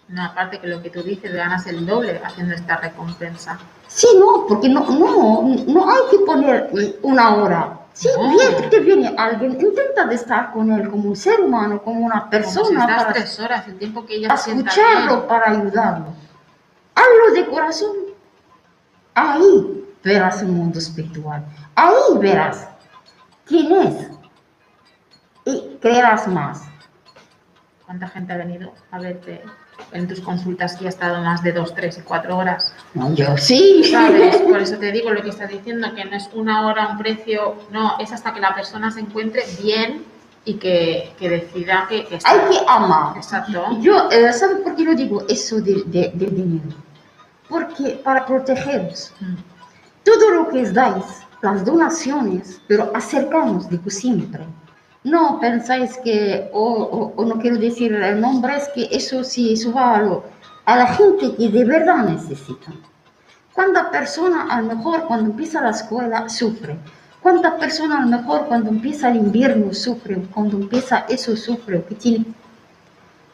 [0.07, 3.57] No, aparte que lo que tú dices, ganas el doble haciendo esta recompensa.
[3.87, 6.69] Sí, no, porque no, no, no hay que poner
[7.01, 7.79] una hora.
[7.93, 8.29] Sí, No.
[8.29, 12.05] bien que te viene alguien, intenta de estar con él como un ser humano, como
[12.05, 16.07] una Como si persona, para tres horas, el tiempo que ella escucharlo, para ayudarlo.
[16.93, 17.95] Hazlo de corazón.
[19.15, 21.45] Ahí verás un mundo espiritual.
[21.73, 22.67] Ahí verás
[23.45, 24.09] quién es.
[25.45, 26.63] Y creerás más.
[27.85, 29.41] ¿Cuánta gente ha venido a verte
[29.91, 32.73] en tus consultas y ha estado más de dos, tres y cuatro horas?
[32.93, 33.83] No, yo sí.
[33.91, 34.37] ¿Sabes?
[34.37, 37.55] Por eso te digo lo que estás diciendo, que no es una hora, un precio,
[37.71, 40.03] no, es hasta que la persona se encuentre bien
[40.45, 42.29] y que, que decida que, que está.
[42.31, 43.17] Hay que amar.
[43.17, 43.65] Exacto.
[43.81, 46.75] Yo, eh, ¿sabe por qué lo digo eso de- de- del dinero?
[47.49, 49.35] Porque para protegeros, Mm.
[50.03, 51.05] todo lo que dais,
[51.41, 54.43] las donaciones, pero acercanos, digo siempre.
[55.05, 60.01] No pensáis que, o, no quiero decir el nombre, es que eso sí, va a,
[60.01, 60.23] lo-
[60.65, 62.73] a la gente que de verdad necesita.
[63.53, 66.75] ¿Cuánta persona a lo mejor cuando empieza la escuela sufre?
[67.21, 70.25] ¿Cuántas personas a lo mejor cuando empieza el invierno sufren?
[70.33, 72.25] Cuando empieza eso sufre, que tiene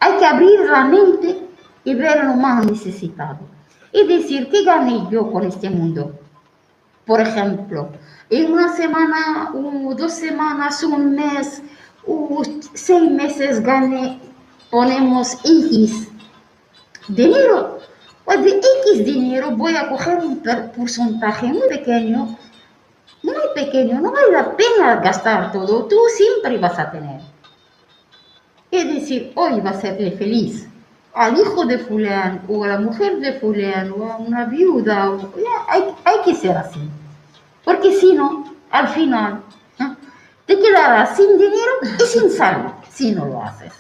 [0.03, 1.39] hay que abrir la mente
[1.84, 3.39] y ver lo más necesitado.
[3.93, 6.19] Y decir, ¿qué gané yo con este mundo?
[7.12, 7.89] Por ejemplo,
[8.30, 11.62] en una semana, o dos semanas, un mes,
[12.07, 12.41] o
[12.74, 14.18] seis meses gané,
[14.70, 16.07] ponemos X
[17.09, 17.80] dinero.
[18.24, 20.41] Pues de X dinero voy a coger un
[20.74, 22.38] porcentaje muy pequeño,
[23.24, 27.20] muy pequeño, no vale la pena gastar todo, tú siempre vas a tener.
[28.72, 30.66] Es decir, hoy va a serle feliz
[31.14, 35.09] al hijo de fulano o a la mujer de fulano o a una viuda.
[35.12, 35.30] o-
[35.68, 36.80] hay, hay que ser así.
[37.64, 39.41] Porque si no, al final,
[39.80, 39.97] ¿no?
[40.45, 43.72] te quedarás sin dinero y sin salud si no lo haces.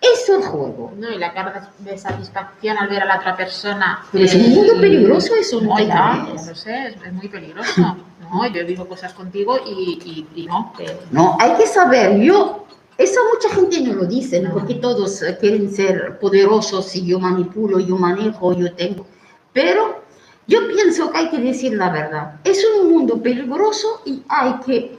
[0.00, 0.92] Eso es juego.
[0.96, 4.04] No, y la cara de, satisfacción al ver a la otra persona.
[4.12, 7.28] Pero es un eh, mundo peligroso eso, no ya, ya lo sé, es, es muy
[7.28, 7.96] peligroso.
[8.30, 10.72] No, yo vivo cosas contigo y, y, y no.
[10.76, 14.52] que- No, hay que saber, yo, eso mucha gente no lo dice, ¿no?
[14.52, 19.06] porque todos eh, quieren ser poderosos y yo manipulo, yo manejo, yo tengo.
[19.52, 20.02] Pero
[20.48, 22.40] yo pienso que hay que decir la verdad.
[22.42, 24.98] Es un mundo peligroso y hay que,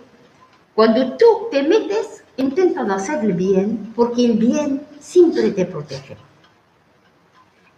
[0.75, 6.15] cuando tú te metes, intentas hacer el bien, porque el bien siempre te protege.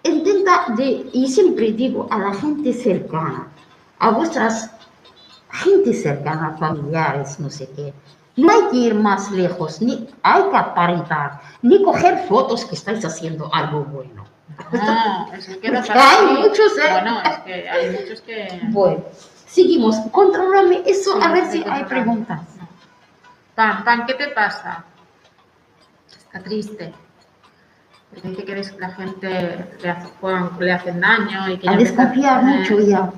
[0.03, 3.47] Intenta de, y siempre digo a la gente cercana,
[3.99, 4.69] a vuestras
[5.51, 7.93] gente cercana, familiares, no sé qué.
[8.35, 13.03] No hay que ir más lejos, ni hay que aparentar, ni coger fotos que estáis
[13.03, 14.25] haciendo algo bueno.
[14.71, 16.91] No, eso Porque para hay muchos, ¿eh?
[16.91, 18.61] Bueno, es que hay muchos que.
[18.69, 19.03] Bueno,
[19.47, 19.95] seguimos.
[20.11, 22.41] Controlame eso, Sí, a ver si hay preguntas.
[22.57, 22.67] No.
[23.55, 24.85] Pam, Pam, ¿qué te pasa?
[26.09, 26.93] Está triste.
[28.23, 30.09] Dice que la gente le, hace,
[30.59, 33.09] le hacen daño y que A desconfiar mucho ya.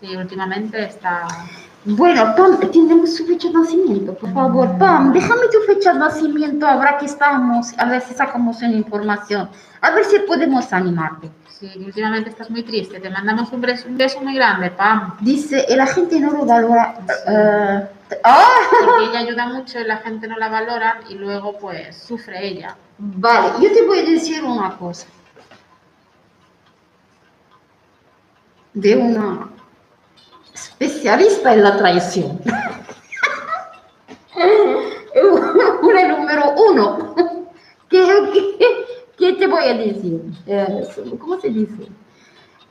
[0.00, 1.26] Sí, últimamente está.
[1.84, 4.76] Bueno, Pam, tenemos su fecha de nacimiento, por favor.
[4.76, 9.48] Pam, déjame tu fecha de nacimiento ahora que estamos, a ver si sacamos una información,
[9.80, 11.30] a ver si podemos animarte.
[11.48, 13.00] Sí, últimamente estás muy triste.
[13.00, 15.16] Te mandamos un beso, un beso muy grande, Pam.
[15.20, 16.96] Dice, la gente no lo valora.
[17.26, 17.88] eh,
[18.24, 18.44] ¡Ah!
[18.84, 22.76] Porque ella ayuda mucho y la gente no la valora y luego pues sufre ella.
[22.98, 25.06] Vale, yo te voy a decir una cosa.
[28.72, 29.48] De una
[30.68, 32.40] especialista en la traición.
[35.82, 37.14] una número uno.
[37.88, 38.86] ¿Qué, qué,
[39.18, 40.20] qué te voy a decir?
[40.46, 40.84] Eh,
[41.18, 41.88] ¿Cómo se dice?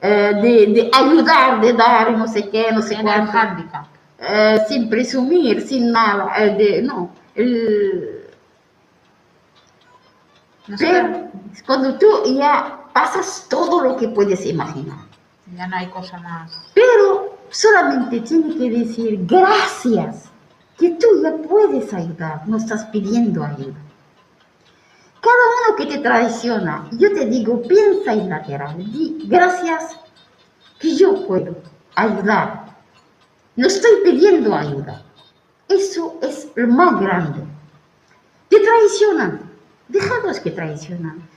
[0.01, 3.37] Eh, de, de ayudar, de dar, no sé qué, no sé el cuánto.
[3.37, 3.85] handicap.
[4.19, 6.31] Eh, sin presumir, sin nada.
[6.37, 8.25] eh, de, no, el,
[10.67, 11.29] No sé, Pero
[11.65, 14.99] cuando tú ya pasas todo lo que puedes imaginar,
[15.55, 16.51] ya no hay cosa más.
[16.73, 17.18] pero
[17.51, 20.25] solamente tienes que decir gracias,
[20.77, 23.75] que tú ya puedes ayudar, no estás pidiendo ayuda.
[25.21, 25.35] Cada
[25.67, 29.99] uno que te traiciona, yo te digo, piensa en lateral, di gracias
[30.79, 31.57] que yo puedo
[31.95, 32.77] ayudar.
[33.57, 35.03] No estoy pidiendo ayuda.
[35.67, 37.41] Eso es lo más grande.
[38.47, 39.51] Te traicionan.
[39.89, 41.27] Déjalos que traicionan.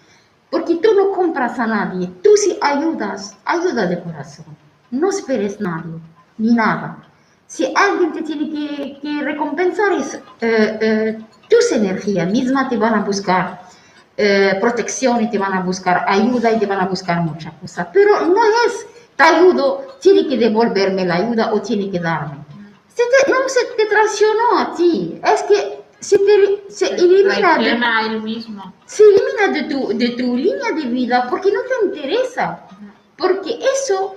[0.50, 2.06] Porque tú no compras a nadie.
[2.22, 4.46] Tú si ayudas, ayuda de corazón.
[4.92, 5.94] No esperes nadie,
[6.38, 6.98] ni nada.
[7.46, 11.18] Si alguien te tiene que, que recompensar, es eh, eh,
[11.50, 13.62] tus energías mismas te van a buscar
[14.16, 17.88] eh, protección y te van a buscar ayuda y te van a buscar muchas cosas.
[17.92, 18.86] Pero no es,
[19.16, 22.36] te ayudo, tiene que devolverme la ayuda o tiene que darme.
[22.88, 27.40] Se te- no se te traicionó a ti, es que se, te, se elimina de,
[27.40, 28.72] Traiciona a él mismo.
[28.86, 32.66] se elimina de tu, de tu línea de vida porque no te interesa.
[33.16, 34.16] Porque eso,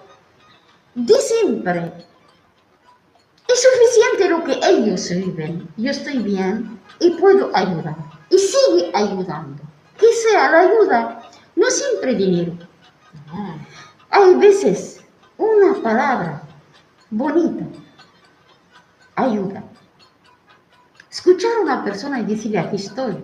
[0.96, 1.94] de siempre,
[3.48, 5.68] es suficiente lo que ellos viven.
[5.78, 7.96] Yo estoy bien y puedo ayudar.
[8.30, 9.62] Y sigue ayudando.
[9.98, 12.54] Que sea la ayuda, no siempre dinero.
[14.10, 15.04] Hay veces
[15.38, 16.42] una palabra
[17.10, 17.66] bonita
[19.16, 19.64] ayuda.
[21.10, 23.24] Escuchar a una persona y decirle aquí estoy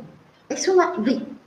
[0.51, 0.93] es una,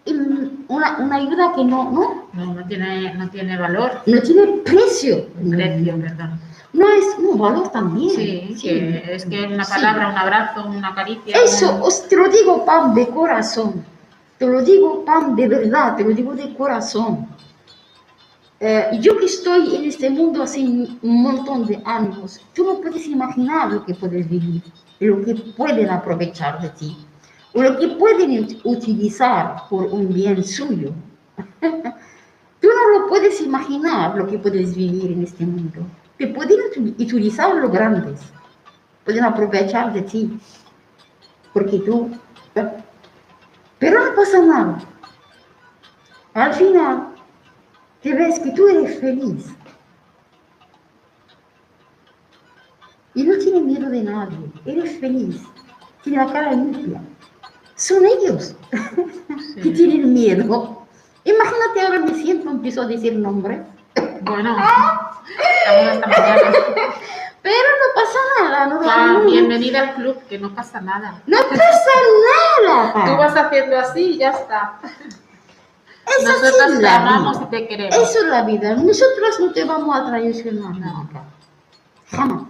[0.06, 4.02] una, una ayuda que no, no, No, no tiene, no tiene valor.
[4.06, 5.26] no tiene precio.
[5.50, 6.40] Precio, perdón.
[6.72, 8.10] No es un valor también.
[8.10, 9.72] Sí, que es que una Sí.
[9.72, 11.36] palabra, un abrazo, una caricia.
[11.42, 13.84] Eso un- os te lo digo, Pam, de corazón.
[14.38, 17.28] Te lo digo, Pam, de verdad, te lo digo de corazón.
[18.60, 23.06] Eh, yo que estoy en este mundo hace un montón de años, tú no puedes
[23.06, 24.62] imaginar lo que puedes vivir,
[25.00, 26.96] lo que pueden aprovechar de ti,
[27.54, 30.92] o lo que pueden ut- utilizar por un bien suyo.
[32.60, 35.80] tú no lo puedes imaginar lo que puedes vivir en este mundo.
[36.18, 38.20] Te pueden uti- utilizar los grandes,
[39.04, 40.38] pueden aprovechar de ti,
[41.52, 42.10] porque tú...
[43.78, 44.78] Pero no pasa nada.
[46.34, 47.08] Al final,
[48.02, 49.52] te ves que tú eres feliz.
[53.14, 54.38] Y no tienes miedo de nadie.
[54.64, 55.42] Eres feliz.
[56.02, 57.00] Tienes la cara limpia.
[57.84, 58.54] Son ellos
[59.56, 59.70] que Sí.
[59.72, 60.86] tienen miedo.
[61.24, 63.60] Imagínate ahora me siento, empiezo a decir nombres.
[64.22, 66.02] Bueno, mañana.
[67.42, 71.20] Pero no pasa nada, no, no- bienvenida al club, que no pasa nada.
[71.26, 71.94] no pasa
[72.64, 73.04] nada.
[73.04, 74.78] Tú vas haciendo así y ya está.
[74.82, 77.96] Es así Nosotros te la amamos y te queremos.
[77.98, 78.74] Eso es la vida.
[78.76, 81.22] Nosotros no te vamos a traicionar nunca.
[82.10, 82.42] Jamás.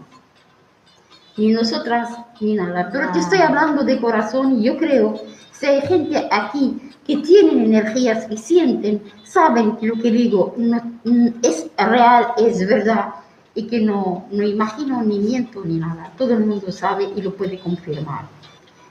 [1.37, 2.11] Ni nosotras,
[2.41, 2.91] ni nada.
[2.93, 5.15] Pero te estoy hablando de corazón y yo creo,
[5.53, 10.81] si hay gente aquí que tienen energías y sienten, saben que lo que digo no,
[11.05, 13.15] mm, es real, es verdad
[13.55, 16.13] y que no, no imagino ni miento ni nada.
[16.17, 18.27] Todo el mundo sabe y lo puede confirmar.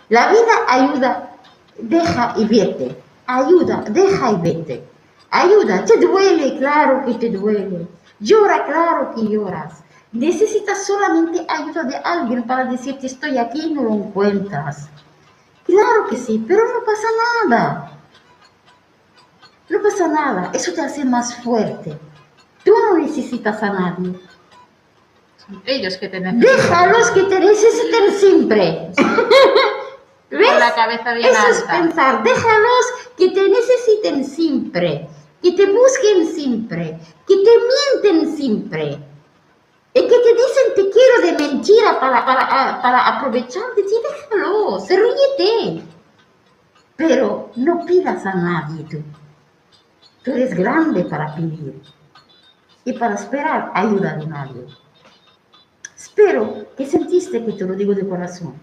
[0.09, 1.31] La vida ayuda,
[1.77, 2.95] deja y vete.
[3.25, 4.83] Ayuda, deja y vete.
[5.31, 7.87] Ayuda, te duele, claro que te duele.
[8.19, 9.83] Llora, claro que lloras.
[10.13, 14.87] Necesitas solamente ayuda de alguien para decirte estoy aquí y no lo encuentras.
[15.65, 17.07] Claro que sí, pero no pasa
[17.49, 17.91] nada.
[19.69, 21.97] No pasa nada, eso te hace más fuerte.
[22.63, 24.19] Tú no necesitas a nadie.
[25.37, 26.57] Son ellos que te necesitan.
[26.57, 28.91] Déjalos que te necesiten siempre.
[30.29, 32.85] Con la cabeza bien Eso es pensar, déjalos
[33.17, 35.07] que te necesiten siempre,
[35.41, 39.12] que te busquen siempre, que te mienten siempre.
[39.95, 43.93] Y que te dicen te quiero de mentira para, para, para aprovechar de ti,
[44.29, 45.83] déjalos, ríete.
[46.95, 49.03] Pero no pidas a nadie tú.
[50.23, 51.81] Tú eres grande para pedir
[52.85, 54.65] y para esperar ayuda de nadie.
[55.95, 58.55] Espero que sentiste que te lo digo de corazón.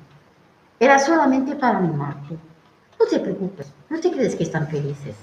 [0.78, 2.38] Era solamente para animarte.
[2.98, 5.16] No te preocupes, no te crees que están felices.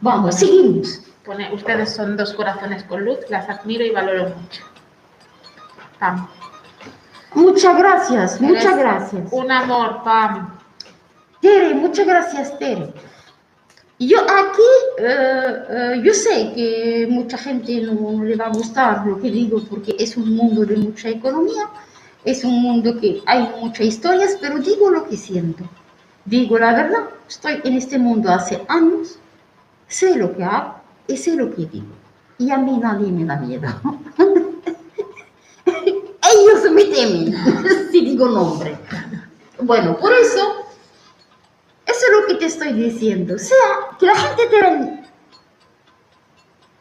[0.00, 1.02] Vamos, seguimos.
[1.52, 4.62] Ustedes son dos corazones con luz, las admiro y valoro mucho.
[6.02, 6.26] Pam.
[7.34, 9.32] Muchas gracias, muchas Eres gracias.
[9.32, 10.58] Un amor, Pam.
[11.40, 12.92] Tere, muchas gracias, Tere.
[14.00, 19.06] Yo aquí, eh, eh, yo sé que mucha gente no, no le va a gustar
[19.06, 21.68] lo que digo porque es un mundo de mucha economía,
[22.24, 25.62] es un mundo que hay muchas historias, pero digo lo que siento.
[26.24, 29.20] Digo la verdad, estoy en este mundo hace años,
[29.86, 30.74] sé lo que hago
[31.06, 31.94] y sé lo que digo.
[32.38, 33.68] Y a mí nadie me da miedo.
[36.62, 38.78] Ellos me temen si digo nombre.
[39.60, 40.56] Bueno, por eso
[41.86, 43.34] eso es lo que te estoy diciendo.
[43.34, 43.56] O sea,
[43.98, 45.06] que la gente te ven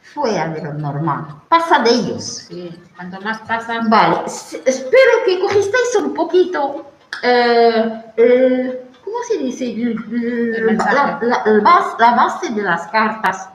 [0.01, 1.25] fuera de lo normal.
[1.47, 2.23] Pasa de ellos.
[2.47, 4.17] Sí, cuanto más pasas, Vale,
[4.65, 6.91] espero que cogisteis un poquito,
[7.23, 9.65] eh, el- ¿cómo se dice?
[9.71, 11.43] El- la, la-
[11.99, 13.49] la base de las cartas.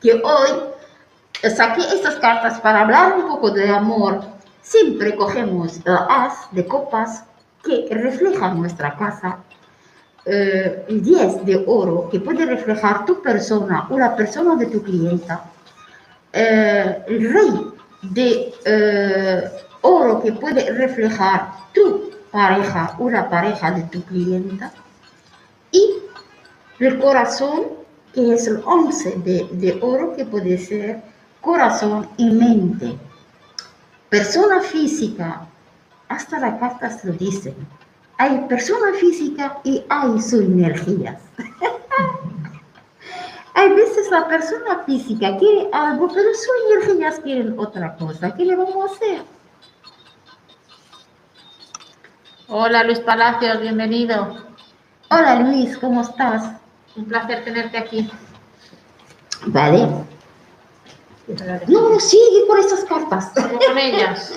[0.00, 4.24] Que hoy saqué estas cartas para hablar un poco de amor.
[4.62, 7.24] Siempre cogemos el as de copas
[7.64, 9.38] que refleja nuestra casa.
[10.24, 14.82] eh, el 10 de oro que puede reflejar tu persona o la persona de tu
[14.82, 15.44] clienta.
[16.32, 17.66] Eh, el rey
[18.02, 19.50] de eh,
[19.82, 24.72] oro que puede reflejar tu pareja o la pareja de tu clienta.
[25.72, 25.82] Y
[26.78, 27.82] el corazón
[28.14, 31.02] que es el 11 de, de oro que puede ser
[31.40, 32.96] corazón y mente
[34.12, 35.46] persona física
[36.08, 37.56] hasta las cartas lo dicen
[38.18, 41.18] hay persona física y hay sus energías
[43.54, 48.34] hay veces la persona física quiere algo, pero sus energías quieren otra cosa.
[48.34, 49.22] ¿Qué le vamos a hacer?
[52.48, 54.36] Hola Luis Palacios, bienvenido.
[55.10, 56.60] Hola Luis, ¿cómo estás?
[56.96, 58.10] Un placer tenerte aquí.
[59.46, 59.88] Vale.
[61.68, 63.32] No, no, sigue por estas cartas.
[63.34, 64.34] Sigo con ellas.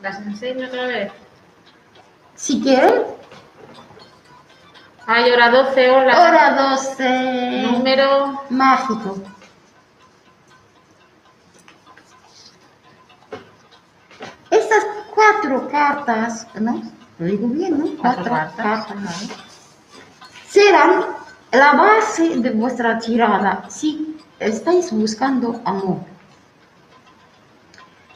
[0.00, 1.12] ¿Las enseño otra vez?
[2.34, 3.02] Si quieres,
[5.06, 6.20] Ay, hora 12, hola.
[6.20, 7.62] hora 12.
[7.72, 8.42] Número.
[8.50, 9.16] Mágico.
[14.50, 14.84] Estas
[15.14, 16.82] cuatro cartas, ¿no?
[17.18, 18.00] Lo digo bien, ¿no?
[18.00, 18.86] Cuatro cartas.
[18.86, 19.28] cartas.
[20.48, 21.06] serán
[21.52, 25.98] la base de vuestra tirada si estáis buscando amor.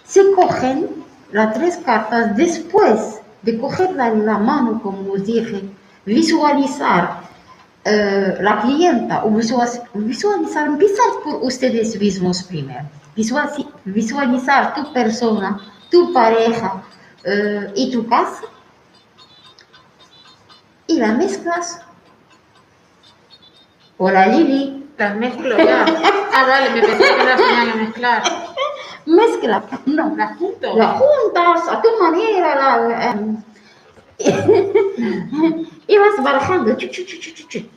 [0.05, 5.65] Se cogen las tres cartas después de cogerla en la mano, como os dije,
[6.05, 7.23] visualizar
[7.85, 12.85] eh, la clienta o visual- visualizar, empezar por ustedes mismos primero.
[13.17, 15.59] Visualiz- visualizar tu persona,
[15.91, 16.83] tu pareja
[17.25, 18.43] eh, y tu casa
[20.87, 21.81] y la mezclas.
[23.99, 25.85] Hola Lili, Las mezclo ya.
[26.35, 28.23] Ah, vale, me pensé que las tenía que mezclar.
[29.07, 30.77] mezcla, no, Las junto.
[30.77, 33.43] la juntas a tu manera, la, em,
[35.87, 36.77] y vas barajando.
[36.77, 37.69] chu, chu, chu.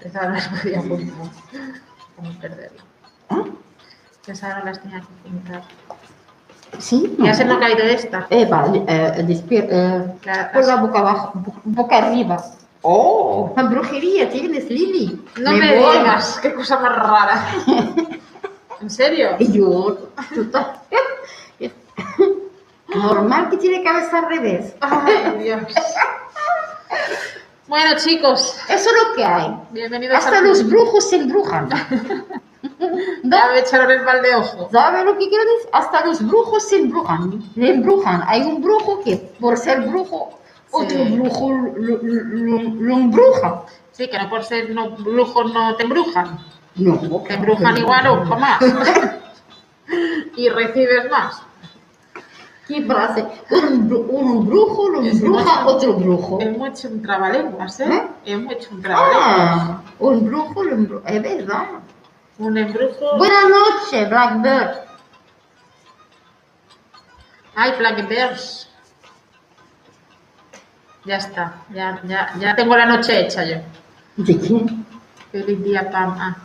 [0.00, 1.30] Esa no las podía juntar.
[2.16, 2.82] Vamos a perderla.
[3.30, 3.44] ¿Ah?
[4.24, 5.62] Que ahora las tenía que pintar.
[6.78, 7.14] Sí.
[7.18, 8.26] Ya se me ha caído esta.
[8.30, 12.42] Eva, eh, despier- eh, La- pon la boca abajo, bo- boca arriba.
[12.82, 15.24] Oh, la brujería tienes, Lili.
[15.40, 15.98] No me, voy.
[15.98, 17.46] digas, qué cosa más rara.
[18.80, 19.36] ¿En serio?
[19.38, 19.98] Y yo,
[20.34, 20.78] total.
[22.94, 24.74] Normal que tiene cabeza al revés.
[24.80, 25.62] Ay, Dios.
[27.68, 29.56] Bueno, chicos, Eso es lo que hay.
[29.70, 31.68] bienvenidos Hasta al- los brujos se embrujan.
[33.22, 33.36] ¿No?
[33.36, 34.68] Ya me echaron el mal de ojo.
[34.70, 35.70] ¿Sabe lo que quiero decir?
[35.72, 37.42] Hasta los brujos se embrujan.
[37.56, 38.22] Le embrujan.
[38.26, 40.38] Hay un brujo que, por ser brujo,
[40.70, 41.16] otro Sí.
[41.18, 43.62] brujo lo, lo- lo embruja.
[43.90, 46.38] Sí, que no por ser no, brujos no te embrujan.
[46.76, 46.96] No,
[47.26, 48.62] Te embrujan igual o más.
[50.36, 51.42] y recibes más.
[52.66, 53.26] ¿Qué frase?
[53.50, 56.38] Un, bru- un brujo lo embruja otro brujo.
[56.40, 57.86] Hemos hecho un trabalenguas, ¿eh?
[57.92, 58.02] ¿Eh?
[58.26, 59.26] Hemos hecho un trabalenguas.
[59.28, 61.08] Ah, un brujo lo embruja.
[61.10, 61.64] Es verdad.
[62.42, 63.16] Un embrujo.
[63.18, 64.70] Buenas noches, Blackbird.
[67.54, 68.68] Ay, Blackbirds.
[71.04, 73.56] Ya está, ya, ya, ya tengo la noche hecha yo.
[74.16, 74.84] ¿De quién?
[75.30, 76.16] Feliz día, Pam.
[76.18, 76.36] Ah,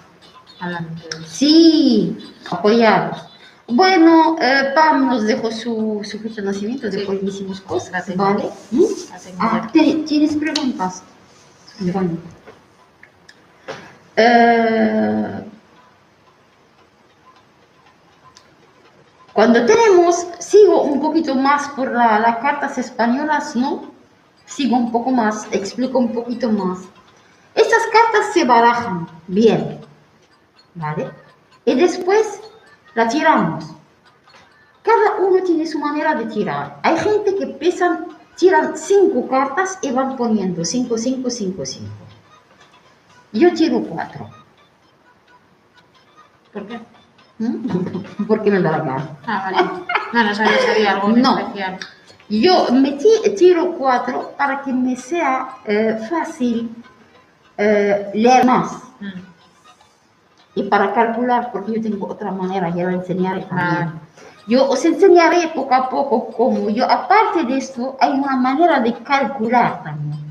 [0.59, 1.03] adelante.
[1.25, 2.17] Sí,
[2.51, 3.23] apoyados.
[3.67, 6.97] Bueno, eh, Pam nos dejó su, su fecha de nacimiento, Sí.
[6.97, 8.15] después hicimos cosas.
[8.15, 8.49] ¿vale?
[8.71, 8.83] ¿Mm?
[9.39, 9.71] Ah, ya.
[9.71, 11.01] ¿te- ¿tienes preguntas?
[11.79, 12.17] Bueno.
[14.15, 15.43] Eh,
[19.37, 23.91] cuando tenemos, sigo un poquito más por la- las cartas españolas, ¿no?
[24.47, 26.79] Sigo un poco más, explico un poquito más.
[27.53, 29.79] Estas cartas se barajan bien,
[30.73, 31.11] ¿vale?
[31.65, 32.41] Y después
[32.95, 33.63] la tiramos.
[34.81, 36.79] Cada uno tiene su manera de tirar.
[36.81, 38.07] Hay gente que pesan,
[38.37, 41.93] tiran cinco cartas y van poniendo cinco, cinco, cinco, cinco.
[43.33, 44.31] Yo tiro cuatro.
[46.51, 46.96] ¿Por qué?
[47.39, 48.25] ¿Mm?
[48.27, 49.09] Porque me da la gana.
[49.27, 49.69] Ah, vale.
[50.13, 51.37] No, no sabía si había algo No.
[51.37, 51.77] especial.
[52.29, 56.75] Yo me ti- tiro cuatro para que me sea eh, fácil
[57.57, 58.73] eh, leer más.
[58.99, 59.19] Mm.
[60.55, 63.69] Y para calcular, porque yo tengo otra manera, ya lo enseñaré también.
[63.85, 63.91] Vale.
[64.47, 68.93] Yo os enseñaré poco a poco cómo yo, aparte de esto, hay una manera de
[69.03, 70.26] calcular también.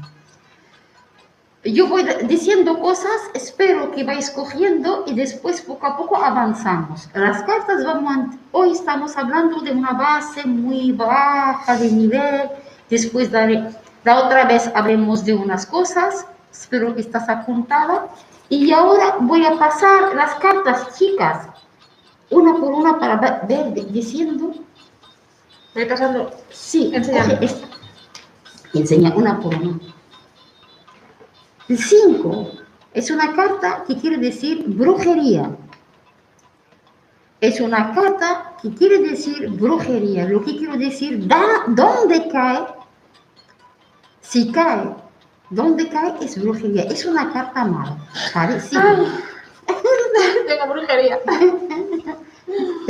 [1.67, 7.09] Yo voy diciendo cosas, espero que vais cogiendo y después poco a poco avanzamos.
[7.13, 12.51] Las cartas vamos, hoy estamos hablando de una base muy baja de nivel,
[12.89, 13.65] después daré,
[14.05, 18.11] la otra vez hablemos de unas cosas, espero que estás apuntada.
[18.49, 21.49] Y ahora voy a pasar las cartas chicas,
[22.31, 24.53] una por una para ver, diciendo,
[25.75, 26.31] Voy pasando.
[26.49, 27.67] sí, esta.
[28.73, 29.96] Enseña una por una.
[31.69, 32.51] El 5
[32.95, 35.51] es una carta que quiere decir brujería.
[37.41, 40.27] Es una carta que quiere decir brujería.
[40.27, 42.67] Lo que quiero decir, da, ¿dónde cae?
[44.21, 44.95] Si cae,
[45.51, 46.15] ¿dónde cae?
[46.21, 46.85] Es brujería.
[46.85, 47.97] Es una carta mala.
[48.35, 48.61] ¿Vale?
[48.61, 48.77] Sí.
[50.47, 51.19] Tengo brujería.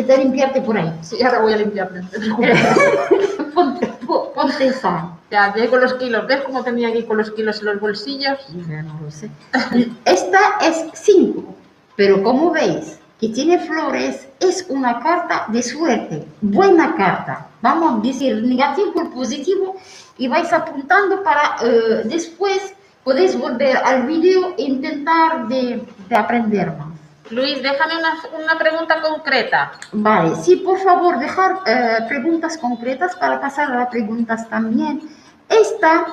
[0.08, 0.92] A limpiarte por ahí.
[1.02, 2.02] Sí, ahora voy a limpiarme.
[3.56, 5.10] ponte, po- ponte esa.
[5.32, 6.26] Ya, ya con los kilos.
[6.28, 8.38] ¿Ves cómo tenía aquí con los kilos en los bolsillos?
[8.68, 9.28] Ya no lo sé.
[10.04, 11.42] Esta es 5,
[11.96, 17.48] pero como veis que tiene flores, es una carta de suerte, buena carta.
[17.62, 19.74] Vamos a decir negativo por positivo
[20.18, 26.68] y vais apuntando para eh, después podéis volver al vídeo e intentar de, de aprender
[26.76, 26.88] más.
[27.30, 28.14] Luis, déjame una,
[28.44, 29.72] una pregunta concreta.
[29.92, 35.02] Vale, sí, por favor, dejar eh, preguntas concretas para pasar a las preguntas también.
[35.48, 36.06] Esta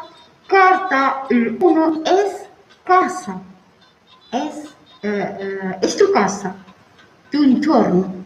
[0.48, 2.50] carta 1 es
[2.84, 3.40] casa,
[4.32, 4.66] es,
[5.04, 6.56] eh, eh, es tu casa,
[7.32, 8.24] tu entorno.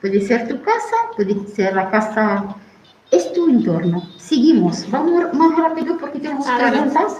[0.00, 2.44] Puede ser tu casa, puede ser la casa,
[3.10, 4.02] es tu entorno.
[4.18, 7.16] Seguimos, vamos más rápido porque tenemos preguntas.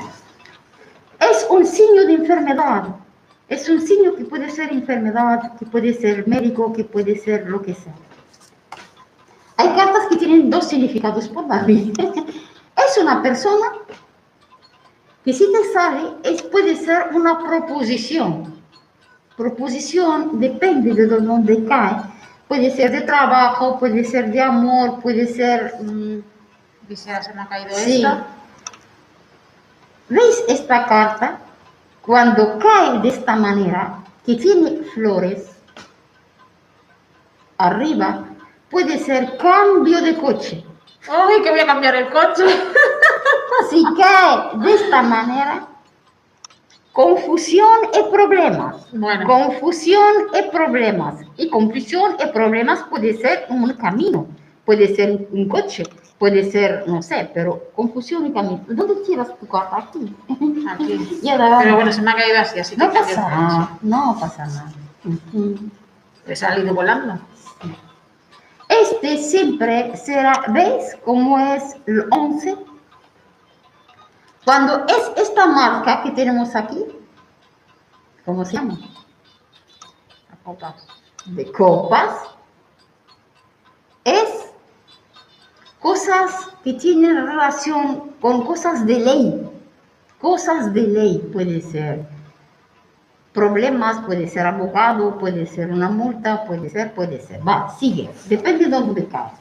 [1.21, 3.04] Es un signo de enfermedad.
[3.49, 7.61] Es un signo que puede ser enfermedad, que puede ser médico, que puede ser lo
[7.61, 7.95] que sea.
[9.57, 11.95] Hay cartas que tienen dos significados por David.
[12.77, 13.67] es una persona
[15.25, 18.55] que si te sale, es, puede ser una proposición.
[19.37, 21.97] Proposición depende de dónde cae.
[22.49, 25.75] Puede ser de trabajo, puede ser de amor, puede ser...
[25.83, 26.19] mm,
[26.89, 27.97] Quisiera, se me ha caído Sí.
[27.97, 28.27] esta.
[30.11, 31.39] ¿Veis esta carta?
[32.07, 35.57] Cuando cae de esta manera, que tiene flores
[37.59, 38.25] arriba,
[38.71, 40.65] puede ser cambio de coche.
[41.09, 42.45] ¡Ay, que voy a cambiar el coche!
[43.71, 45.69] Si cae de esta manera,
[46.95, 48.87] Confusión y problemas.
[48.93, 51.23] Bueno, Confusión y problemas.
[51.37, 54.29] Y confusión y problemas puede ser un camino,
[54.65, 55.83] puede ser un coche,
[56.19, 58.65] puede ser, no sé, pero confusión y camino.
[58.69, 59.79] ¿Dónde tiras tu carta?
[59.79, 60.15] Aquí.
[60.69, 61.21] aquí.
[61.23, 64.73] Pero bueno, se me ha caído así, así no que pasa nada, no pasa nada.
[66.27, 67.19] He salido volando.
[68.69, 72.57] Este siempre será, ¿ves cómo es el 11?
[74.45, 76.85] Cuando es esta marca que tenemos aquí,
[78.25, 78.79] ¿cómo se llama?
[80.31, 80.75] La copa.
[81.27, 82.17] De copas,
[84.05, 84.44] es
[85.85, 89.51] cosas que tienen relación con cosas de ley.
[90.19, 92.07] Cosas de ley puede ser
[93.35, 97.47] problemas, puede ser abogado, puede ser una multa, puede ser, puede ser.
[97.47, 99.33] Va, sigue, depende de dónde cae.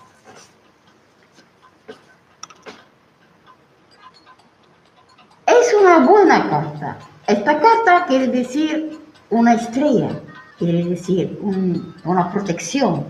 [5.45, 6.97] Es una buena carta.
[7.25, 10.09] Esta carta quiere decir una estrella,
[10.57, 13.05] quiere decir un- una protección,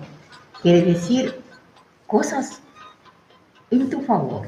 [0.61, 1.41] quiere decir
[2.05, 2.62] cosas
[3.81, 4.47] en tu favor.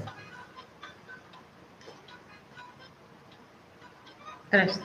[4.49, 4.79] Tres.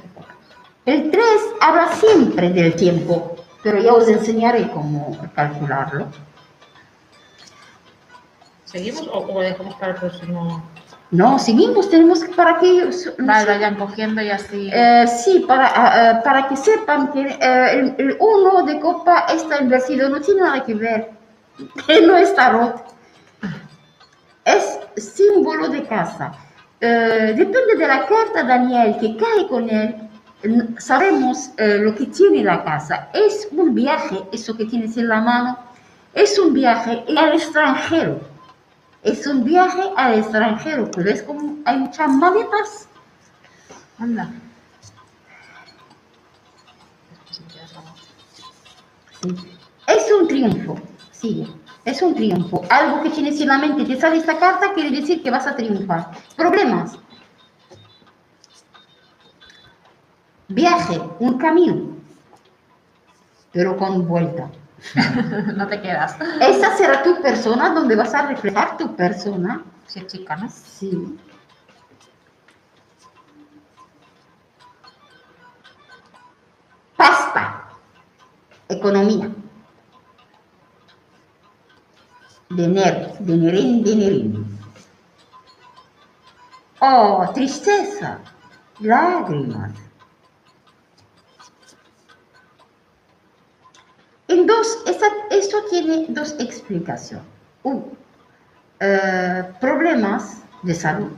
[0.87, 1.25] El 3
[1.61, 6.09] habla siempre del tiempo, pero ya os enseñaré cómo calcularlo.
[8.65, 10.63] ¿Seguimos o, o dejamos para el próximo?
[11.11, 12.89] No, seguimos, tenemos para que
[13.19, 14.71] Vale, vayan cogiendo y así.
[14.73, 19.27] Eh, sí, para, ah, ah, para que sepan que eh, el, el uno de copa
[19.29, 21.11] está invertido, no tiene nada que ver.
[22.07, 22.83] No es tarot.
[25.01, 26.31] Es símbolo de casa.
[26.79, 29.97] Eh, depende de la carta, Daniel, que cae con él.
[30.77, 33.09] Sabemos eh, lo que tiene la casa.
[33.15, 35.59] Es un viaje, eso que tienes en la mano,
[36.13, 38.21] es un viaje al extranjero.
[39.03, 42.87] Es un viaje al extranjero, pero es como hay muchas maletas.
[43.99, 44.31] Anda.
[49.23, 49.35] Sí.
[49.87, 50.79] Es un triunfo,
[51.11, 51.60] sigue.
[51.85, 52.63] Es un triunfo.
[52.69, 55.57] Algo que tienes en la mente, te sale esta carta, quiere decir que vas a
[55.57, 56.11] triunfar.
[56.37, 56.99] Problemas.
[60.49, 61.97] Viaje, un camino,
[63.53, 64.51] pero con vuelta.
[65.57, 66.17] no te quedas.
[66.41, 69.63] Esa será tu persona donde vas a reflejar tu persona.
[70.39, 70.51] ¿no?
[70.51, 71.19] Sí.
[76.97, 77.69] Pasta.
[78.69, 79.31] Economía.
[82.51, 83.13] Dinero.
[83.21, 84.59] Dinerín, dinerín.
[86.81, 88.19] Oh, tristeza.
[88.81, 89.73] Lágrimas.
[94.29, 97.27] En dos, esta- esto tiene dos explicaciones.
[97.63, 97.85] Uno,
[98.81, 101.11] eh, problemas de salud,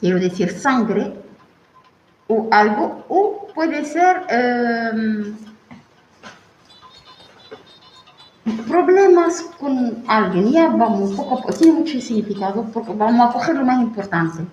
[0.00, 1.14] quiero decir sangre
[2.28, 5.36] o algo, o puede ser em,
[8.68, 10.52] problemas con alguien.
[10.52, 14.44] Ya vamos, poco a poco, tiene mucho significado porque vamos a coger lo más importante.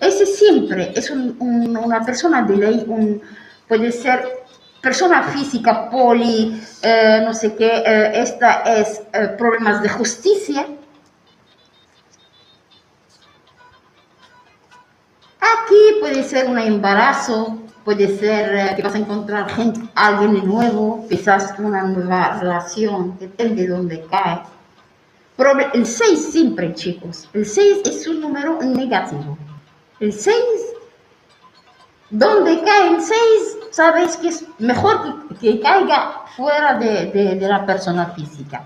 [0.00, 3.20] Ese siempre es un- un- una persona de ley, un,
[3.68, 4.24] puede ser
[4.80, 10.66] persona física, poli, eh, no sé qué, eh, esta es eh, problemas de justicia.
[15.40, 21.06] Aquí puede ser un embarazo, puede ser eh, que vas a encontrar gente, alguien nuevo,
[21.08, 24.42] quizás una nueva relación, depende de dónde cae.
[25.74, 29.36] El 6 siempre, chicos, el 6 es un número negativo.
[29.98, 30.34] El 6,
[32.10, 33.16] donde cae el 6,
[33.70, 38.64] sabes que es mejor que, que caiga fuera de, de- de la persona física.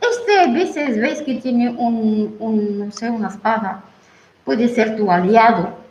[0.00, 3.82] Este a veces ves que tiene un, un, no sé, una espada,
[4.44, 5.83] puede ser tu aliado,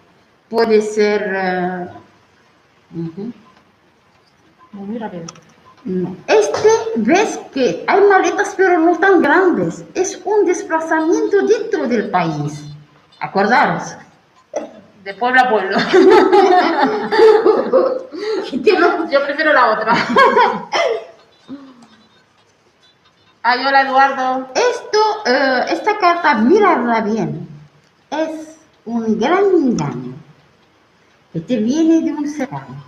[0.53, 1.21] puede ser...
[1.33, 1.87] eh.
[4.73, 5.23] Muy rápido.
[5.83, 6.15] No.
[6.27, 9.83] Este ves que hay maletas pero no tan grandes.
[9.95, 12.65] Es un desplazamiento dentro del país.
[13.19, 13.95] Acordaros.
[15.03, 15.75] De pueblo a pueblo.
[19.11, 19.93] Yo prefiero la otra.
[23.41, 24.49] Ay, hola Eduardo.
[24.53, 27.47] Esto, eh, esta carta, miradla bien.
[28.11, 30.12] Es un gran engaño
[31.33, 32.83] que te viene de un cercano.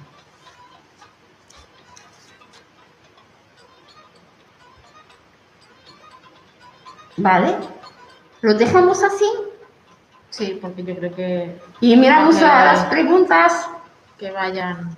[7.18, 7.58] ¿Vale?
[8.42, 9.26] Lo dejamos así
[10.30, 13.70] Sí, porque yo creo que, y miramos a las preguntas.
[14.18, 14.94] que vayan.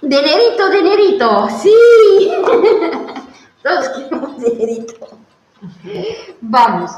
[0.00, 2.32] Dinerito, dinerito, sí.
[3.62, 5.08] Todos queremos dinerito.
[6.40, 6.90] Vamos.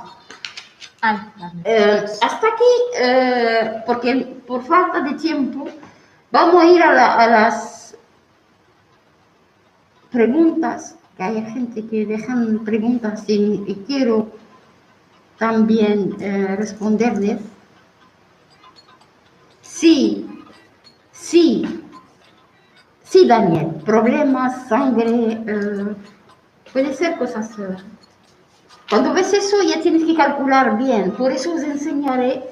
[1.03, 1.21] Vale.
[1.65, 4.15] Eh, hasta aquí, eh, porque
[4.47, 5.67] por falta de tiempo,
[6.31, 7.97] vamos a ir a, la- a las
[10.11, 14.31] preguntas, que hay gente que dejan preguntas y, y quiero
[15.39, 17.41] también eh, responderles.
[19.63, 20.27] Sí,
[21.11, 21.83] sí,
[23.03, 25.41] sí, Daniel, problemas, sangre,
[26.73, 27.51] puede ser cosas...
[28.93, 32.43] cuando ves eso ya tienes que calcular bien, por eso os enseñaré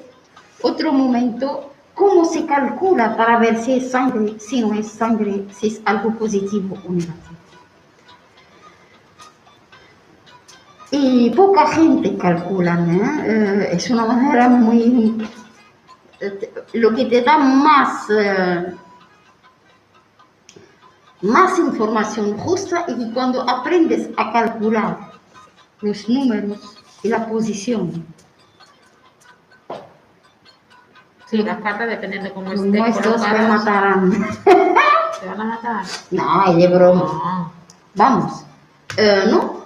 [0.63, 5.67] otro momento cómo se calcula para ver si es sangre, si no es sangre, si
[5.67, 7.37] es algo positivo o negativo.
[10.89, 13.69] Y poca gente calcula, ¿eh?
[13.73, 15.23] Es una manera muy...
[16.73, 18.73] Lo que te da más, eh,
[21.21, 25.10] más información justa y cuando aprendes a calcular
[25.81, 26.59] los números
[27.03, 28.05] y la posición.
[31.27, 33.49] Sí, las cartas dependen de cómo estén nuestros me colocadas.
[33.65, 34.11] matarán.
[34.43, 35.85] ¿Te van a matar?
[36.11, 37.01] No, es de broma.
[37.03, 37.51] No.
[37.95, 38.43] Vamos.
[38.97, 39.61] Eh, ¿No?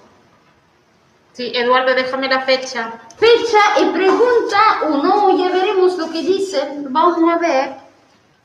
[1.34, 2.93] Sí, Eduardo, déjame la fecha.
[3.18, 4.57] Fecha y pregunta
[4.88, 6.86] o no, ya veremos lo que dicen.
[6.93, 7.76] Vamos a ver.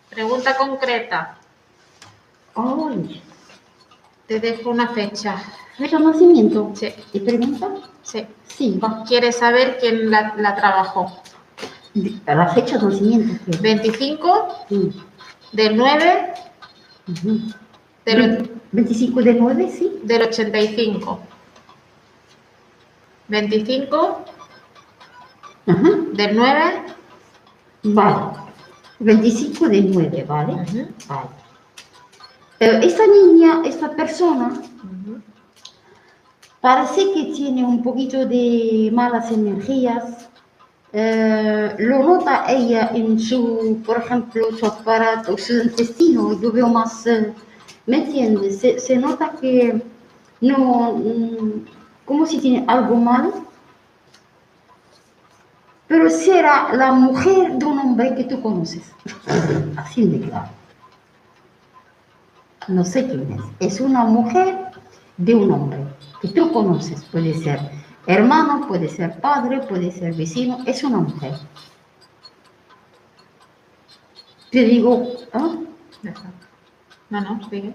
[0.09, 1.37] Pregunta concreta.
[2.55, 3.23] Ay,
[4.31, 5.43] Te dejo una fecha.
[5.99, 6.70] nacimiento.
[6.76, 7.68] Sí, ¿Y pregunta?
[8.05, 8.24] sí.
[8.47, 9.03] Sí, va.
[9.03, 11.20] ¿Quieres saber quién la, la trabajó?
[12.26, 13.45] La fecha de nacimiento.
[13.51, 13.57] ¿qué?
[13.59, 14.93] 25 Sí.
[15.51, 16.33] del 9
[17.09, 17.41] Ujú.
[18.05, 19.99] del, 25 de 9, sí.
[20.05, 21.18] del 85.
[23.26, 24.24] 25
[25.66, 25.91] Ajá.
[26.12, 26.62] del 9.
[27.83, 28.16] Vale.
[29.01, 30.53] 25 de 9, ¿vale?
[30.53, 31.39] Ujú, Vale.
[32.61, 34.53] Esta niña, esta persona.
[36.61, 40.29] Parece que tiene un poquito de malas energías.
[40.93, 46.39] Eh, lo nota ella en su, por ejemplo, su aparato, su intestino.
[46.39, 47.33] Yo veo más, eh,
[47.87, 48.59] ¿me entiendes?
[48.59, 49.83] Se, se nota que
[50.43, 51.65] no, mm,
[52.05, 53.33] como si tiene algo mal.
[55.89, 58.93] Pero será la mujer de un hombre que tú conoces.
[59.77, 60.60] Así de claro.
[62.69, 63.75] No sé quién es.
[63.75, 64.71] Es una mujer
[65.17, 65.79] de un hombre
[66.21, 67.03] que tú conoces.
[67.05, 67.61] Puede ser
[68.07, 70.59] hermano, puede ser padre, puede ser vecino.
[70.67, 71.35] Es una mujer.
[74.51, 75.57] Te digo, ¿ah?
[77.11, 77.73] No, no, sigue.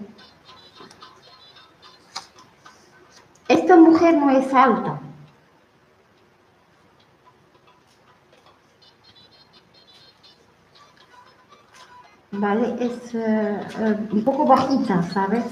[3.48, 5.00] esta mujer no es alta.
[12.38, 15.44] Vale, es eh, eh, un poco bajita, ¿sabes?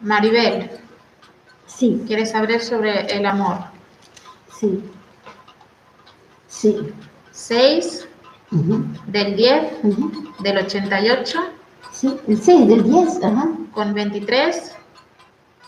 [0.00, 0.70] Maribel,
[1.66, 3.58] Sí, ¿quieres saber sobre el amor?
[4.50, 4.82] sí.
[6.48, 6.94] Sí.
[7.32, 8.06] 6
[8.52, 10.32] Ujú, del 10 ujú.
[10.38, 11.40] del 88
[11.90, 13.48] Sí, el 6 del 10, ajá.
[13.72, 14.76] con 23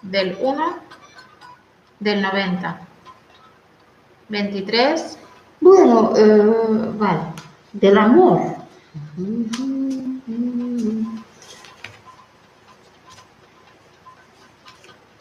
[0.03, 0.77] del 1
[2.01, 2.81] del 90.
[4.29, 5.19] 23
[5.61, 7.21] Bueno, eh, vale,
[7.81, 8.41] del amor.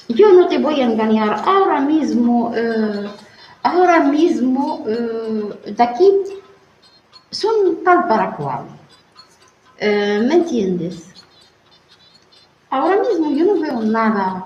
[0.08, 3.10] Yo no te voy a engañar, ahora mismo, eh,
[3.64, 6.12] ahora mismo, eh, de aquí,
[7.32, 8.66] son tal para cual.
[9.78, 11.10] Eh, ¿Me entiendes?
[12.70, 14.46] Ahora mismo yo no veo nada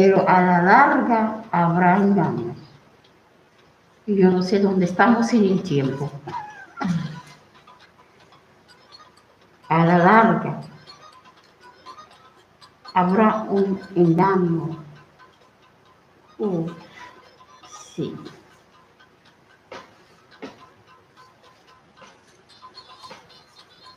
[0.00, 2.56] pero a la larga habrá engaños.
[4.06, 6.10] Yo no sé dónde estamos en el tiempo.
[9.68, 10.62] A la larga
[12.94, 14.78] habrá un engaño.
[16.38, 16.70] Uh,
[17.92, 18.16] sí.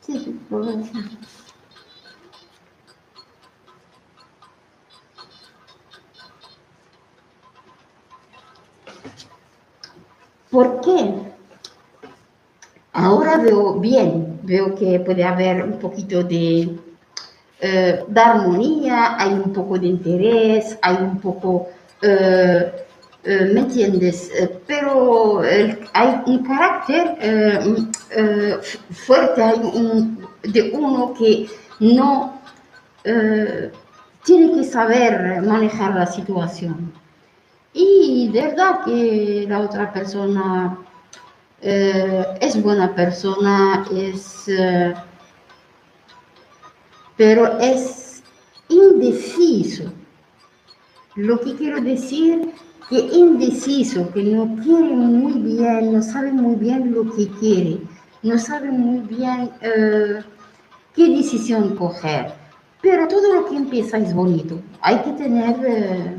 [0.01, 1.32] Sí, sí,
[10.53, 10.99] ¿Por qué?
[12.93, 16.77] Ahora veo bien, veo que puede haber un poquito de,
[17.61, 21.69] eh, armonía, hay un poco de interés, hay un poco,
[22.01, 22.71] eh,
[23.23, 24.31] eh, ¿me entiendes?
[24.67, 25.41] Pero
[25.93, 27.05] hay un carácter
[27.65, 31.47] mm, fu- fuerte, hay un, de uno que
[31.79, 32.33] no
[34.23, 36.91] tiene que saber manejar la situación.
[37.73, 40.77] Y verdad que la otra persona
[41.61, 44.93] eh, es buena persona, es, eh,
[47.17, 48.23] pero es
[48.69, 49.91] indeciso.
[51.15, 52.53] Lo que quiero decir
[52.89, 57.79] que indeciso, que no quiere muy bien, no sabe muy bien lo que quiere,
[58.23, 60.21] no sabe muy bien eh,
[60.93, 62.33] qué decisión coger.
[62.81, 64.59] Pero todo lo que empieza es bonito.
[64.81, 66.17] Hay que tener, eh,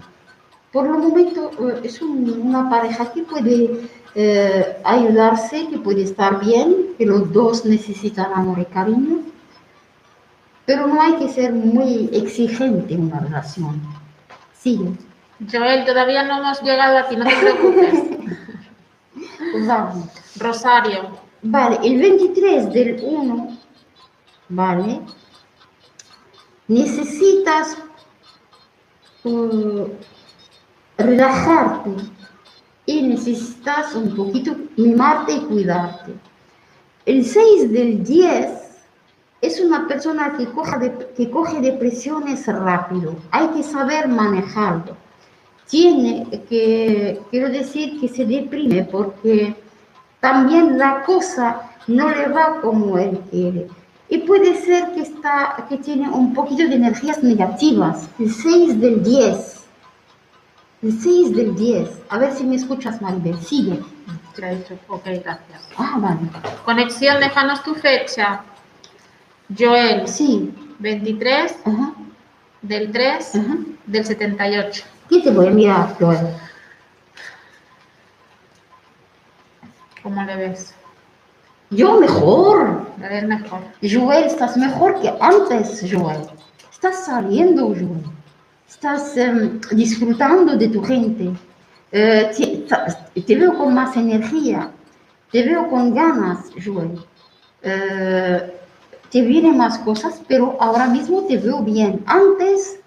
[0.74, 6.38] por el momento, eh, es un- una pareja que puede eh, ayudarse, que puede estar
[6.38, 9.16] bien, que los dos necesitan amor y cariño.
[10.66, 13.82] Pero no hay que ser muy exigente en una relación.
[14.52, 14.92] Sigue.
[15.50, 17.94] Joel, todavía no hemos llegado a ti, no te preocupes.
[19.66, 20.02] Vale.
[20.38, 21.00] Rosario,
[21.42, 23.58] Vale, el 23 del 1,
[24.48, 25.00] vale,
[26.68, 27.76] necesitas
[29.24, 29.86] uh,
[30.98, 31.90] relajarte
[32.86, 36.12] y necesitas un poquito mimarte y cuidarte.
[37.06, 38.48] El 6 del 10
[39.40, 44.96] es una persona que, coja que coge depresiones rápido, hay que saber manejarlo.
[45.68, 49.54] Tiene que, quiero decir que se deprime porque
[50.20, 53.68] también la cosa no le va como él quiere.
[54.08, 58.08] Y puede ser que, está, que tiene un poquito de energías negativas.
[58.18, 59.53] El 6 del 10.
[60.84, 61.88] El 6 del 10.
[62.10, 63.38] A ver si me escuchas, Maribel.
[63.40, 63.80] Sigue.
[64.88, 65.68] ok, gracias.
[65.78, 66.18] Ah, vale.
[66.62, 68.42] Conexión, déjanos tu fecha.
[69.58, 70.52] Joel, Sí.
[70.80, 71.94] 23 Ajá,
[72.60, 73.56] del 3 ajá.
[73.86, 74.84] del 78.
[75.08, 76.18] ¿Qué te voy a mirar, Joel?
[80.02, 80.74] ¿Cómo le ves?
[81.70, 82.90] Yo mejor.
[83.00, 83.60] Le ves mejor.
[83.80, 86.26] Joel, estás mejor que antes, Joel.
[86.70, 88.04] Estás saliendo, Joel.
[88.74, 91.30] Estás em, disfrutando de tu gente.
[91.92, 92.30] Eh,
[93.26, 94.68] te, veo con más energía.
[95.30, 96.98] Te veo con ganas, Joel.
[97.62, 98.40] Eh,
[99.10, 102.02] te vienen más cosas, pero ahora mismo te veo bien.
[102.06, 102.80] Antes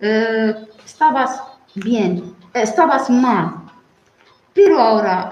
[0.00, 0.52] eh,
[0.84, 1.40] estabas
[1.76, 3.54] bien, estabas mal.
[4.52, 5.30] Pero ahora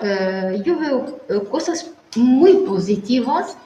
[0.64, 1.18] yo veo
[1.51, 3.57] cosas muy positivas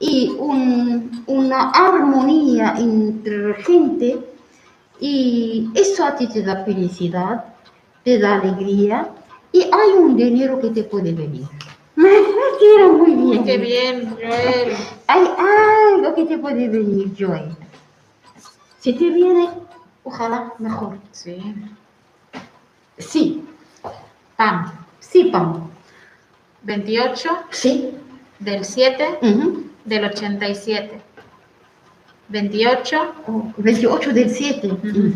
[0.00, 4.33] y un- una armonía entre gente
[5.06, 7.44] y eso a ti te da felicidad,
[8.04, 9.10] te da alegría
[9.52, 11.46] y hay un dinero que te puede venir.
[12.58, 13.44] Quiero muy bien.
[13.44, 14.72] Qué bien, Joel.
[15.06, 15.26] Hay
[15.98, 17.54] algo que te puede venir, Joy.
[18.78, 19.50] Si te viene,
[20.04, 20.96] ojalá mejor.
[21.12, 21.54] Sí.
[22.96, 23.44] Sí,
[24.38, 25.68] Pam, sí, Pam.
[26.62, 27.90] 28 Sí.
[28.38, 29.64] del 7 ujú.
[29.84, 30.98] del 87.
[32.28, 34.68] 28, Oh, 28 del 7.
[34.72, 35.12] Ujú.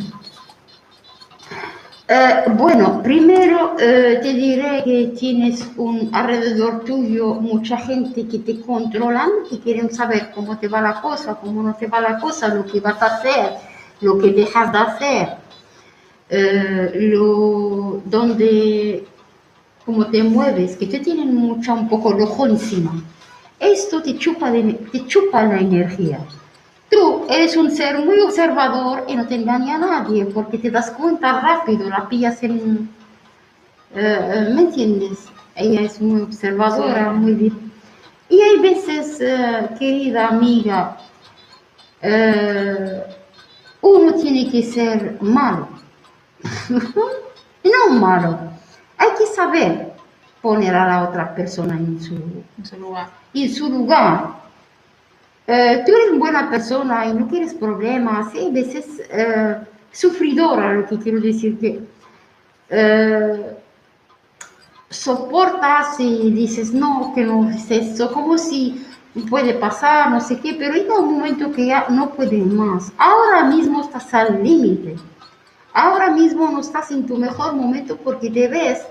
[2.11, 8.61] Eh, bueno, primero eh, te diré que tienes un alrededor tuyo mucha gente que te
[8.63, 12.49] controlan, que quieren saber cómo te va la cosa, cómo no te va la cosa,
[12.49, 13.51] lo que vas a hacer,
[14.01, 15.29] lo que dejas de hacer,
[16.31, 19.05] eh, lo, donde,
[19.85, 22.93] cómo te mueves, que te tienen mucha, un poco el ojo encima.
[23.61, 26.21] Esto te chupa, de- te chupa la energía.
[26.91, 30.91] Tú eres un ser muy observador y no te engaña a nadie porque te das
[30.91, 32.89] cuenta rápido, la pillas en...
[33.95, 35.19] eh, ¿Me entiendes?
[35.55, 37.35] Ella es muy observadora, muy...
[37.35, 37.53] di-
[38.31, 40.97] Y hay veces, eh, querida amiga,
[42.01, 43.03] eh,
[43.83, 45.69] uno tiene que ser malo.
[47.65, 48.39] no malo.
[48.97, 49.93] Hay que saber
[50.41, 53.09] poner a la otra persona en su, en su lugar.
[53.35, 54.48] en su lugar.
[55.51, 59.57] Eh, tú eres buena persona y no quieres problemas, y a veces eh,
[59.91, 61.81] sufridora, lo que quiero decir que
[62.69, 63.57] eh,
[64.91, 68.85] soportas y dices no, que no es eso, como si
[69.31, 72.93] puede pasar, no sé qué, pero llega un momento que ya no puedes más.
[72.99, 74.97] Ahora mismo estás al límite.
[75.73, 78.83] Ahora mismo no estás en tu mejor momento porque te ves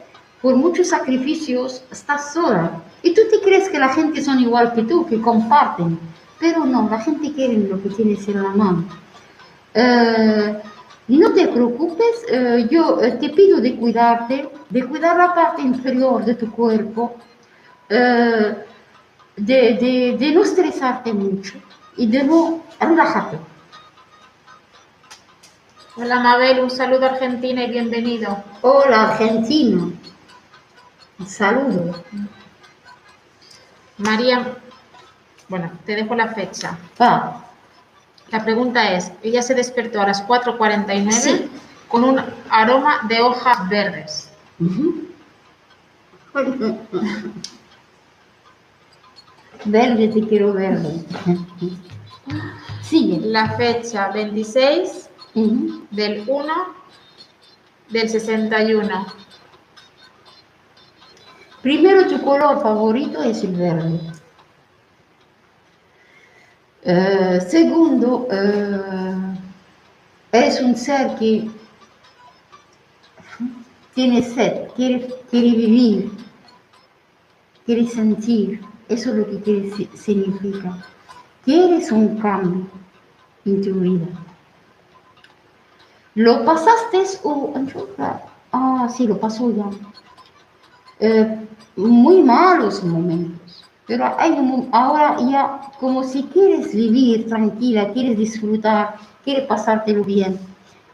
[0.42, 2.82] por muchos sacrificios, estás sola.
[3.04, 6.00] Y tú te crees que la gente son igual que tú, que comparten.
[6.40, 8.86] Pero no, la gente quiere lo que tienes en la mano.
[9.74, 10.62] Eh,
[11.10, 16.24] no te preocupes, eh, yo eh, te pido de cuidarte, de cuidar la parte inferior
[16.26, 17.16] de tu cuerpo,
[17.90, 18.56] eh,
[19.36, 21.54] de, de- de no estresarte mucho
[21.96, 23.38] y de no relajarte.
[25.96, 28.44] Hola Mabel, un saludo a Argentina y bienvenido.
[28.62, 29.94] Hola, argentino.
[31.20, 32.04] Un saludo.
[33.98, 34.58] María,
[35.50, 36.78] bueno, te dejo la fecha.
[37.00, 41.50] La pregunta es, ella se despertó a las 4.49 Sí.
[41.88, 44.30] con un aroma de hojas verdes.
[49.66, 51.04] Verde, te quiero verde.
[52.82, 53.20] Sigue.
[53.22, 55.86] La fecha 26 Ujú.
[55.92, 56.54] del 1
[57.90, 59.06] del 61.
[61.62, 64.00] Primero, tu color favorito es el verde.
[66.90, 69.38] Eh, segundo, eh,
[70.32, 71.50] eres un ser que
[73.94, 76.10] tiene sed, quiere, vivir,
[77.66, 78.62] quiere sentir.
[78.88, 80.78] Eso es lo que quiere, si- significa.
[81.44, 82.66] Quieres un cambio
[83.44, 84.08] en tu vida.
[86.16, 87.54] ¿Lo pasaste o...
[88.54, 89.70] Ah, sí, lo pasó ya
[91.02, 91.46] eh,
[91.76, 93.67] muy malos momentos.
[93.88, 100.38] Pero hay un ahora ya como si quieres vivir tranquila, quieres disfrutar, quieres pasártelo bien.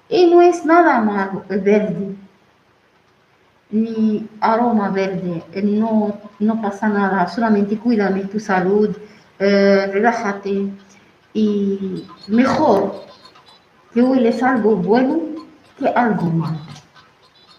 [0.09, 2.15] Y no es nada malo el verde,
[3.71, 8.95] ni aroma verde, eh, no, no pasa nada, solamente cuídame tu salud,
[9.39, 10.69] eh, relájate
[11.33, 13.03] y mejor
[13.91, 15.19] que hueles algo bueno
[15.79, 16.59] que algo malo.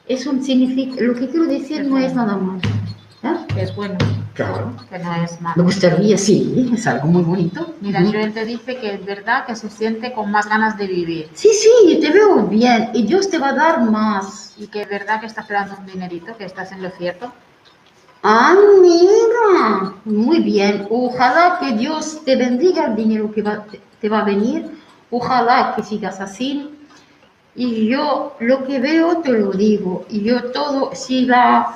[0.06, 2.60] Eso significa, lo que quiero decir no es nada malo.
[3.56, 3.96] es bueno,
[4.34, 4.72] Claro.
[4.90, 5.62] que no es Me malo.
[5.64, 7.74] gustaría, sí, es algo muy bonito.
[7.80, 8.12] Mira, Ujú.
[8.12, 11.50] Joel te dice que es verdad que se siente con más ganas de vivir Sí,
[11.52, 14.54] sí, te veo bien y Dios te va a dar más.
[14.56, 17.32] y que es verdad que estás esperando un dinerito, que estás en lo cierto.
[18.22, 20.86] Ah, mira, muy bien.
[20.90, 24.78] Ojalá que Dios te bendiga el dinero que va- te, te va a venir.
[25.10, 26.70] Ojalá que sigas así.
[27.54, 30.06] Y yo lo que veo te lo digo.
[30.08, 31.66] Y yo todo, si la,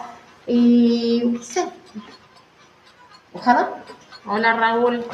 [0.47, 1.67] y, sé.
[3.33, 3.69] Ojalá.
[4.27, 5.05] Hola Raúl.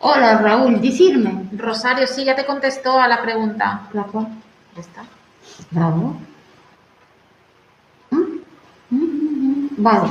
[0.00, 1.48] Hola Raúl, decirme.
[1.56, 3.88] Rosario, sí, ya te contestó a la pregunta.
[3.90, 4.28] Claro.
[4.74, 5.04] Ya está.
[5.70, 6.16] Bravo.
[8.10, 8.40] ¿Mm?
[8.90, 9.68] Mm.
[9.78, 10.10] Vale.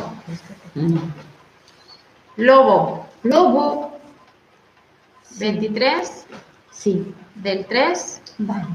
[2.38, 3.92] Lobo, Lobo.
[5.38, 6.26] 23
[6.72, 7.14] Sí.
[7.36, 8.66] del 3 Vale.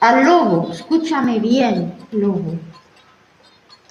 [0.00, 2.54] Al lobo, escúchame bien, lobo.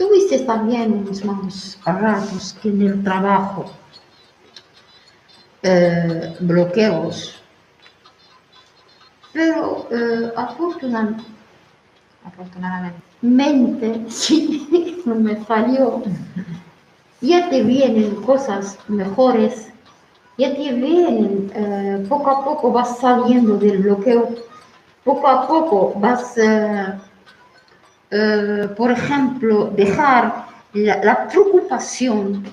[0.01, 3.65] Tuviste también unos malos ratos que en el trabajo,
[5.61, 7.39] eh, bloqueos,
[9.31, 11.23] pero eh, afortunadamente,
[12.25, 14.05] afortunadamente.
[14.09, 16.01] sí, no me falló.
[17.21, 19.69] Ya te vienen cosas mejores,
[20.39, 24.29] ya te vienen, eh, poco a poco vas saliendo del bloqueo,
[25.03, 26.33] poco a poco vas,
[28.11, 32.43] eh, por ejemplo, dejar la, la preocupación,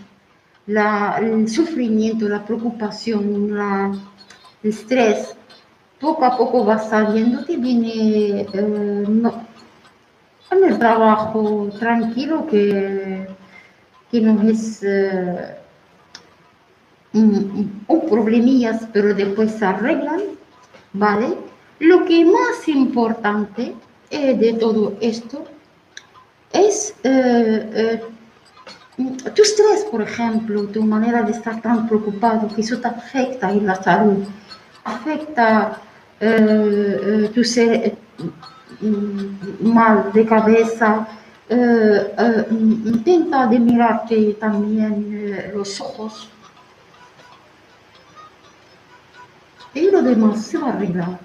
[0.67, 3.93] la- el sufrimiento, la preocupación, la-
[4.63, 5.37] el estrés,
[6.01, 9.47] poco a poco vas saliendo, te viene eh, no-
[10.51, 13.27] en el trabajo tranquilo que,
[14.11, 15.57] que no es eh,
[17.13, 20.21] un, un problemillas, pero después se arreglan,
[20.93, 21.35] ¿vale?
[21.81, 23.75] Lo que más importante
[24.11, 25.45] eh, de todo esto
[26.51, 28.03] es eh, eh,
[29.35, 33.67] tu estrés, por ejemplo, tu manera de estar tan preocupado, que eso te afecta en
[33.67, 34.25] la salud,
[34.85, 35.79] afecta
[37.35, 37.97] tu ser
[38.81, 41.07] mm, mal de cabeza,
[42.51, 46.29] intenta de mirarte también los ojos.
[49.75, 51.21] Y lo demás se va a arreglar.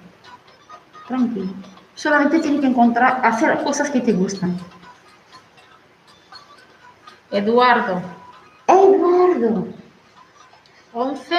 [1.08, 1.73] Tranquilo.
[1.96, 4.58] Solamente tienes que encontrar, hacer cosas que te gustan.
[7.32, 8.02] Eduardo,
[8.68, 9.68] Eduardo,
[10.94, 11.36] 11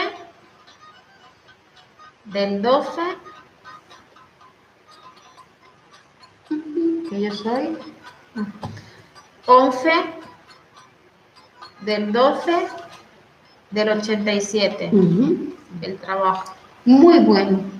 [2.24, 3.00] del 12
[7.10, 7.78] que yo soy.
[9.46, 9.90] 11
[11.82, 12.66] del 12
[13.70, 16.54] del 87 ujú, del trabajo.
[16.84, 17.73] Muy bueno.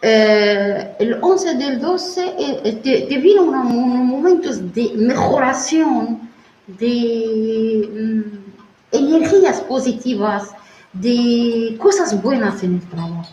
[0.00, 6.30] Eh, el 11 del 12 eh, eh, te, te vino una- unos de mejoración,
[6.68, 10.50] de mm, energías positivas,
[10.92, 13.28] de cosas buenas en el trabajo.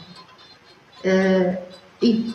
[1.04, 1.60] Eh,
[2.02, 2.34] y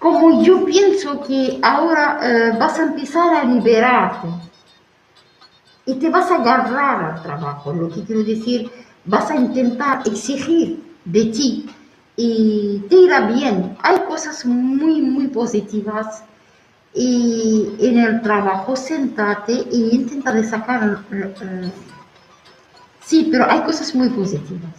[0.00, 4.28] como yo pienso que ahora eh, vas a empezar a liberarte
[5.86, 8.70] y te vas a agarrar al trabajo, lo que quiero decir,
[9.04, 11.66] vas a intentar exigir de ti
[12.16, 13.76] y te irá bien.
[13.82, 16.22] Hay cosas muy, muy positivas
[16.94, 21.04] y en el trabajo sentate e intenta de sacar...
[21.12, 21.72] eh,
[23.04, 24.74] sí, pero hay cosas muy positivas.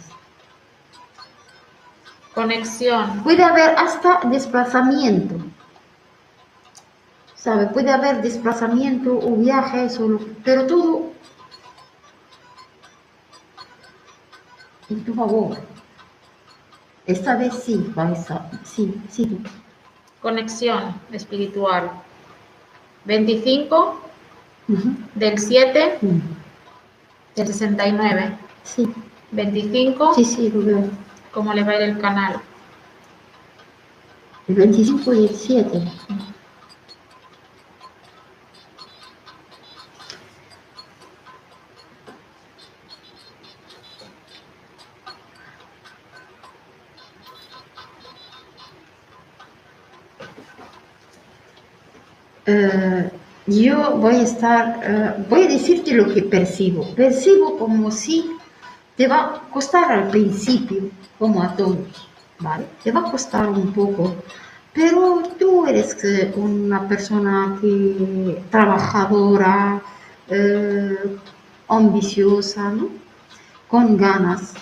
[2.34, 5.36] conexión Puede haber hasta desplazamiento.
[7.34, 7.66] ¿Sabe?
[7.66, 11.10] Puede haber desplazamiento o viajes, o lo- pero todo
[14.90, 15.56] en tu favor.
[17.06, 19.38] Esta vez sí, va a estar- sí, sí.
[20.20, 21.90] Conexión espiritual.
[23.04, 24.00] 25
[24.68, 24.94] Ujú.
[25.14, 26.18] del 7 Mm.
[27.36, 28.38] del 69.
[28.62, 28.88] Sí,
[29.32, 30.84] 25, sí, sí, veo.
[31.32, 32.40] ¿cómo le va a ir el canal?
[34.46, 35.82] El 25 y el 7.
[52.52, 53.10] Eh,
[53.46, 56.82] yo voy a estar, eh, voy a decirte lo que percibo.
[56.94, 58.16] Percibo como si
[58.96, 60.80] te va a costar al principio,
[61.18, 61.92] como a todos,
[62.40, 62.64] ¿vale?
[62.82, 64.02] Te va a costar un poco,
[64.72, 69.82] pero tú eres eh, una persona que, trabajadora,
[70.28, 70.96] eh,
[71.68, 72.88] ambiciosa, ¿no?
[73.68, 74.54] Con ganas.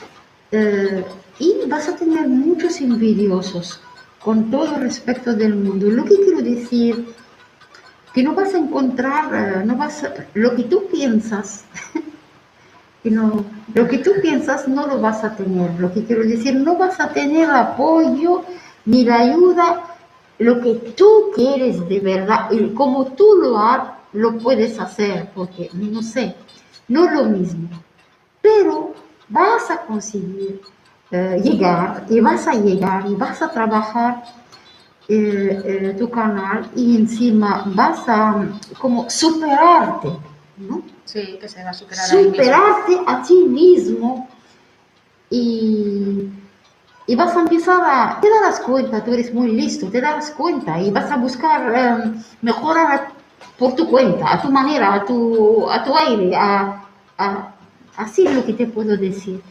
[0.52, 1.04] eh,
[1.38, 3.80] y vas a tener muchos envidiosos
[4.20, 5.86] con todo respeto del mundo.
[5.88, 6.92] Lo que quiero decir
[8.12, 11.64] que no vas a encontrar, eh, no vas a- lo que tú piensas,
[13.04, 15.78] no, lo que tú piensas no lo vas a tener.
[15.78, 18.42] Lo que quiero decir, no vas a tener apoyo
[18.84, 19.84] ni la ayuda,
[20.38, 23.82] lo que tú quieres de verdad, como tú lo has,
[24.12, 26.34] lo puedes hacer, porque no sé,
[26.88, 27.68] no lo mismo.
[28.40, 28.94] Pero
[29.28, 30.60] vas a conseguir
[31.10, 34.24] eh, llegar y vas a llegar y vas a trabajar
[35.12, 38.46] eh, eh, tu canal y encima vas a
[38.78, 40.08] como superarte,
[40.58, 40.82] ¿no?
[41.04, 42.06] Sí, que se va a superar.
[42.06, 44.28] Superarte a ti mismo
[45.30, 46.28] y,
[47.06, 48.20] y vas a empezar a...
[48.20, 52.12] Te darás cuenta, tú eres muy listo, te darás cuenta y vas a buscar eh,
[52.42, 53.08] mejorar
[53.58, 56.84] por tu cuenta, a tu manera, a tu, a tu aire, a,
[57.18, 57.54] a-
[57.96, 59.42] así es lo que te puedo decir.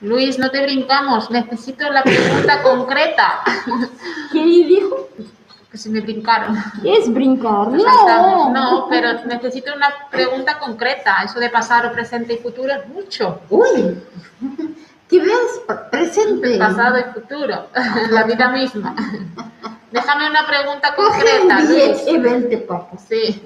[0.00, 3.40] Luis, no te brincamos, necesito la pregunta concreta.
[4.32, 5.08] ¿Qué dijo?
[5.70, 6.56] Que se me brincaron.
[6.84, 7.66] Es brincar.
[7.78, 8.52] Saltamos.
[8.52, 11.22] No, pero necesito una pregunta concreta.
[11.24, 13.40] Eso de pasado, presente y futuro es mucho.
[13.50, 13.98] Uy,
[15.08, 15.60] ¿qué ves?
[15.90, 16.56] Presente.
[16.58, 17.66] Pasado y futuro,
[18.10, 18.94] la vida misma.
[19.90, 22.02] Déjame una pregunta concreta, un 10 Luis.
[22.06, 23.04] y 20 papas.
[23.08, 23.42] Sí.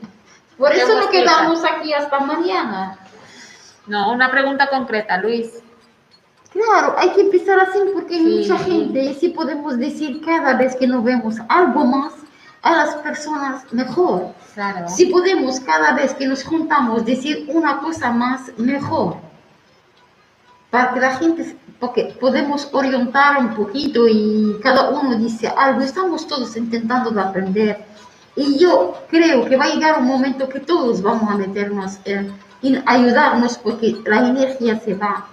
[0.58, 2.98] Por eso nos quedamos aquí hasta mañana.
[3.86, 5.61] No, una pregunta concreta, Luis.
[6.52, 8.50] Claro, hay que empezar así porque hay Sí.
[8.50, 12.12] mucha gente y si podemos decir cada vez que nos vemos algo más
[12.62, 14.28] a las personas mejor.
[14.54, 14.88] Claro.
[14.88, 19.16] Si podemos cada vez que nos juntamos decir una cosa más mejor.
[20.70, 26.26] Para que la gente, porque podemos orientar un poquito y cada uno dice algo, estamos
[26.26, 27.84] todos intentando de aprender.
[28.36, 32.30] Y yo creo que va a llegar un momento que todos vamos a meternos eh,
[32.62, 35.26] en ayudarnos porque la energía se va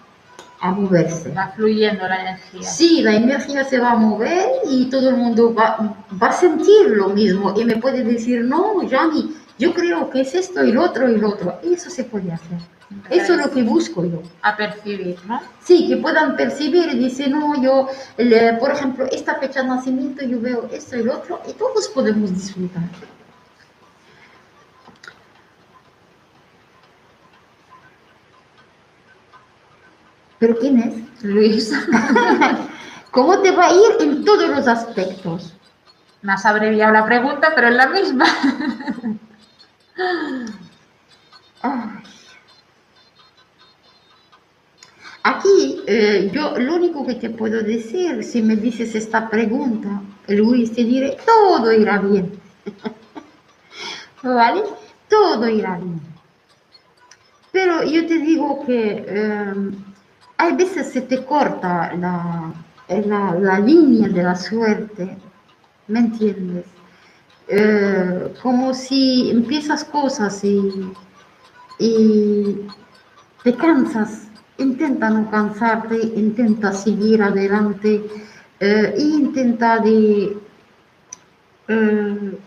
[0.61, 1.31] a moverse.
[1.31, 2.63] Va fluyendo la energía.
[2.63, 6.89] Sí, la energía se va a mover y todo el mundo va, va a sentir
[6.89, 10.83] lo mismo y me puede decir, no, Jani, yo creo que es esto y lo
[10.83, 11.59] otro y lo otro.
[11.63, 12.59] Eso se puede hacer.
[13.09, 14.23] Eso es lo que busco yo.
[14.41, 15.39] A percibir, ¿no?
[15.61, 17.87] Sí, que puedan percibir y decir, no, yo,
[18.17, 21.87] el, por ejemplo, esta fecha de nacimiento, yo veo esto y lo otro y todos
[21.89, 22.83] podemos disfrutar.
[30.39, 31.23] ¿Pero quién es?
[31.23, 31.73] Luis,
[33.11, 35.53] ¿Cómo te va a ir en todos los aspectos?
[36.21, 38.25] me has abreviado la pregunta, pero es la misma.
[45.23, 50.73] Aquí, eh, yo lo único que te puedo decir, si me dices esta pregunta, Luis,
[50.73, 52.31] te diré, todo irá bien.
[54.23, 54.63] ¿Vale?
[55.07, 56.01] Todo irá bien.
[57.51, 59.53] Pero yo te digo que eh,
[60.39, 62.53] hay veces se te corta la,
[62.87, 65.17] la, línea de la suerte,
[65.87, 66.65] ¿me entiendes?
[67.49, 70.93] Eh, como si empiezas cosas y,
[71.77, 72.67] y
[73.43, 78.01] te cansas, intenta no cansarte, intenta seguir adelante,
[78.61, 80.37] eh, e intenta de
[81.67, 82.37] eh,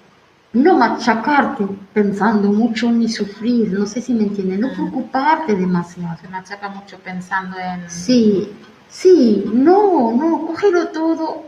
[0.55, 6.19] no machacarte pensando mucho ni sufrir, no sé si me entiendes, no preocuparte demasiado.
[6.21, 7.89] Se machaca mucho pensando en...
[7.91, 8.53] Sí,
[8.89, 11.45] sí, no, no, cógelo todo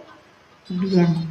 [0.69, 1.29] bien.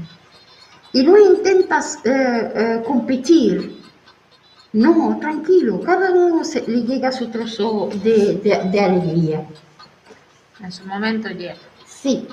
[0.91, 3.81] Y no intentas eh, eh, competir.
[4.73, 9.47] No, tranquilo, cada uno se, le llega su trozo de, de- de alegría.
[10.59, 11.55] En su momento llega.
[11.85, 12.27] Sí.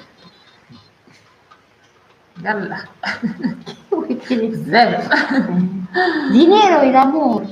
[6.82, 7.42] El amor.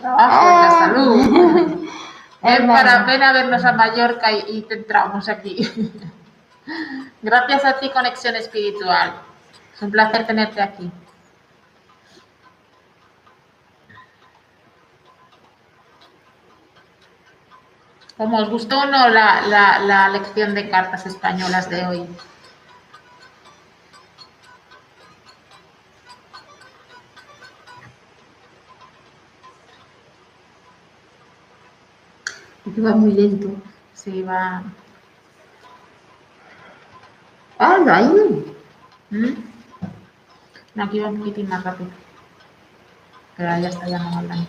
[0.00, 0.78] Trabajo y la Ah.
[0.78, 1.88] salud.
[2.42, 2.72] Hermano.
[2.72, 5.92] para ven a vernos a Mallorca y, y te entramos aquí.
[7.22, 9.14] Gracias a ti, Conexión Espiritual.
[9.74, 10.90] Es un placer tenerte aquí.
[18.16, 22.06] ¿Cómo os gustó o no la, la, la lección de cartas españolas de hoy?
[32.76, 33.48] Va muy lento.
[33.94, 34.62] Sí, va.
[37.58, 38.54] Ah, ahí.
[39.10, 40.80] ¿Mm?
[40.80, 41.90] Aquí va un poquitín más rápido.
[43.36, 44.48] Pero ya está, ya no hablando.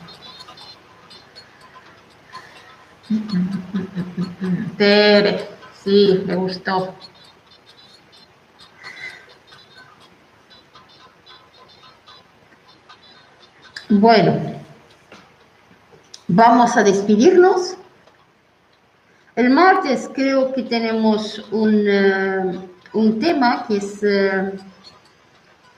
[4.77, 5.49] Tere,
[5.83, 6.93] sí, le gustó.
[13.89, 14.61] Bueno,
[16.27, 17.75] vamos a despedirnos.
[19.39, 22.59] El martes creo que tenemos un, eh,
[22.91, 24.51] un tema que es eh,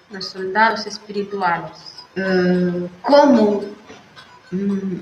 [0.10, 2.04] Los soldados espirituales.
[2.16, 3.62] eh, cómo
[4.50, 4.96] mm,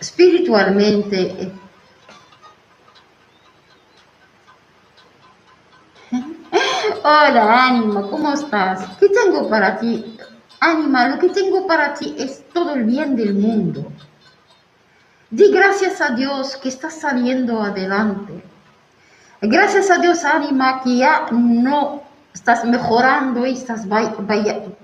[0.00, 1.52] espiritualmente
[7.04, 8.84] Hola, Ánima, ¿cómo estás?
[8.98, 10.16] ¿Qué tengo para ti?
[10.58, 13.92] Ánima, lo que tengo para ti es todo el bien del mundo.
[15.30, 18.42] Di gracias a Dios que estás saliendo adelante.
[19.40, 23.86] Gracias a Dios, Ánima, que ya no estás mejorando y estás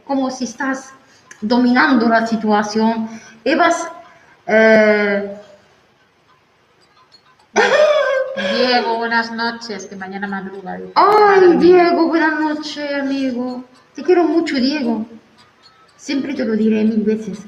[0.04, 0.92] como si estás
[1.40, 3.08] dominando la situación
[3.44, 3.88] y vas...
[4.46, 5.36] eh,
[8.56, 10.78] Diego, buenas noches, que mañana madruga.
[10.94, 13.64] Ay, Diego, buenas noches, amigo.
[13.94, 15.06] Te quiero mucho, Diego.
[15.96, 17.40] Siempre te lo diré mil veces.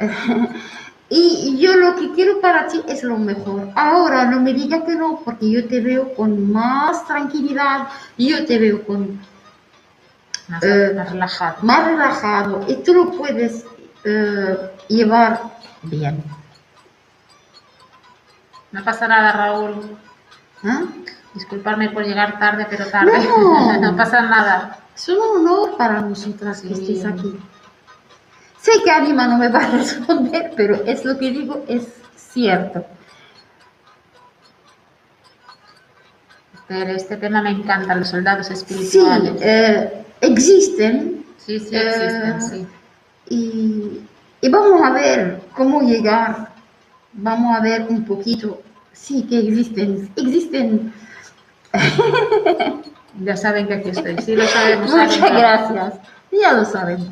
[1.20, 3.68] y yo lo que quiero para ti es lo mejor.
[3.76, 7.88] Ahora no me digas que no, porque yo te veo con más tranquilidad,
[8.18, 9.20] yo te veo con
[10.48, 11.56] Más, Eh, más relajado.
[11.62, 13.64] más relajado y tú lo puedes
[14.04, 14.56] eh,
[14.88, 15.40] llevar
[15.82, 16.22] bien.
[18.72, 19.96] No pasa nada, Raúl.
[20.64, 20.82] ¿Ah?
[21.32, 23.12] Disculparme por llegar tarde, pero tarde.
[23.26, 23.72] No.
[23.80, 24.78] no pasa nada.
[24.94, 26.92] Es un honor para nosotras que Sí.
[26.98, 27.38] estés aquí.
[28.64, 31.82] Sé que Anima no me va a responder, pero es lo que digo, es
[32.16, 32.84] cierto.
[36.66, 39.34] Pero este tema me encanta, los soldados Sí, espirituales.
[39.42, 42.66] eh, existen Sí, sí, eh, existen, sí.
[43.28, 44.00] y,
[44.40, 46.48] y vamos a ver cómo llegar.
[47.12, 48.62] Vamos a ver un poquito.
[48.94, 50.10] Sí, que existen.
[50.16, 50.92] Existen.
[53.20, 54.16] Ya saben que aquí estoy.
[54.22, 54.90] Sí, lo sabemos.
[54.90, 55.94] Muchas gracias.
[56.32, 57.06] Ya lo sabemos.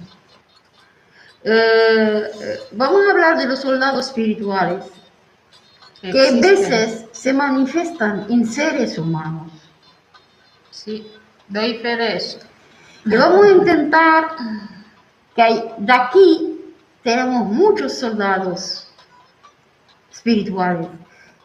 [1.44, 4.84] Eh, eh, vamos a hablar de los soldados espirituales.
[6.00, 9.52] que a veces se manifiestan en seres humanos.
[10.70, 11.06] Sí,
[11.48, 12.38] doy fe de eso.
[13.04, 14.28] Y vamos a intentar
[15.36, 16.60] que hay- de aquí
[17.04, 18.88] tenemos muchos soldados
[20.12, 20.88] espirituales.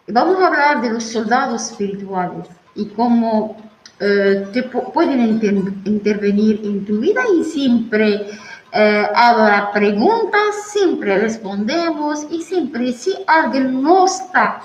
[0.07, 3.57] Y vamos a hablar de los soldados espirituales y cómo
[3.99, 5.56] eh, te pu- pueden inter-
[5.86, 8.28] intervenir en tu vida y siempre
[8.72, 14.61] eh, habrá preguntas, siempre respondemos y siempre si alguien no está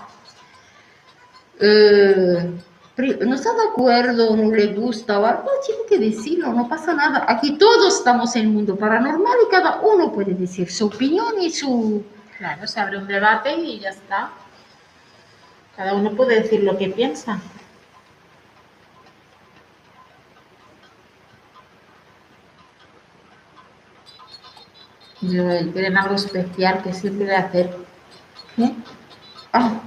[1.65, 2.51] eh,
[2.97, 7.25] no está de acuerdo, no le gusta o algo, tiene que decirlo, no pasa nada.
[7.29, 11.51] Aquí todos estamos en el mundo paranormal y cada uno puede decir su opinión y
[11.51, 12.05] su...
[12.37, 14.31] Claro, se abre un debate y ya está.
[15.77, 17.41] Cada uno puede decir lo que piensa.
[25.23, 27.71] Yo, ¿Tienen algo especial que siempre hacer?
[28.57, 28.75] ¿Qué?
[29.53, 29.81] Ah,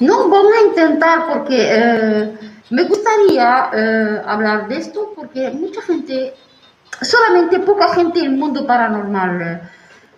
[0.00, 2.38] no, vamos a intentar porque eh,
[2.70, 6.34] me gustaría eh, hablar de esto porque mucha gente,
[7.00, 9.60] solamente poca gente en el mundo paranormal eh,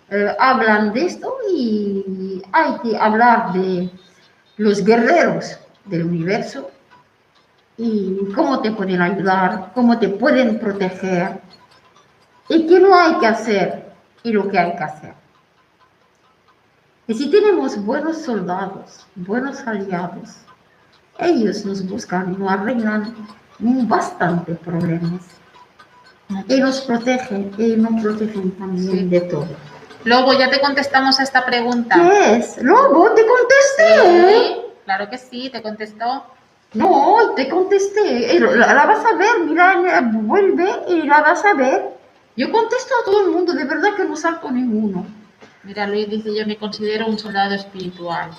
[0.09, 3.89] eh, hablan de esto y hay que hablar de
[4.57, 6.71] los guerreros del universo
[7.77, 11.39] y cómo te pueden ayudar, cómo te pueden proteger
[12.49, 13.86] y qué no hay que hacer
[14.23, 15.13] y lo que hay que hacer.
[17.07, 20.37] Y si tenemos buenos soldados, buenos aliados,
[21.19, 23.15] ellos nos buscan y nos arreglan
[23.59, 25.21] bastante problemas.
[26.49, 29.03] Y nos protegen, y nos protegen también Sí.
[29.07, 29.47] de todo.
[30.03, 31.95] Luego ya te contestamos a esta pregunta.
[31.95, 32.61] ¿Qué es?
[32.61, 34.29] Lobo, te contesté.
[34.29, 36.25] Sí, claro que sí, te contestó.
[36.73, 38.35] No, te contesté.
[38.35, 41.96] Eh, La, la vas a ver, mira, eh, vuelve y la vas a ver.
[42.37, 45.07] Yo contesto a todo el mundo, de verdad que no salto ninguno.
[45.63, 48.29] Mira, Luis dice, yo me considero un soldado espiritual.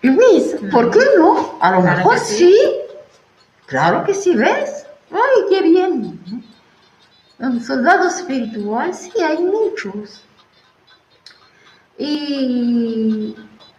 [0.00, 1.58] Luis, ¿por qué no?
[1.60, 2.36] A lo Claro mejor sí.
[2.36, 2.56] sí.
[3.66, 4.86] Claro que sí, ¿ves?
[5.10, 6.18] Ay, qué bien.
[7.38, 10.22] Un soldado espiritual, sí, hay muchos.
[11.98, 13.36] Y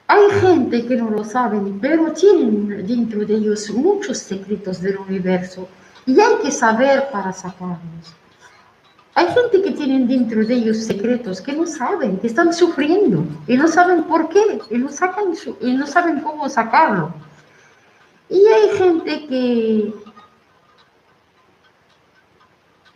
[0.07, 5.67] hay gente que no lo saben, pero tienen dentro de ellos muchos secretos del universo
[6.05, 8.13] y hay que saber para sacarlos.
[9.15, 13.56] Hay gente que tienen dentro de ellos secretos que no saben, que están sufriendo y
[13.57, 15.26] no saben por qué y no, sacan
[15.61, 17.14] y no saben cómo sacarlo.
[18.30, 19.94] Y hay gente que,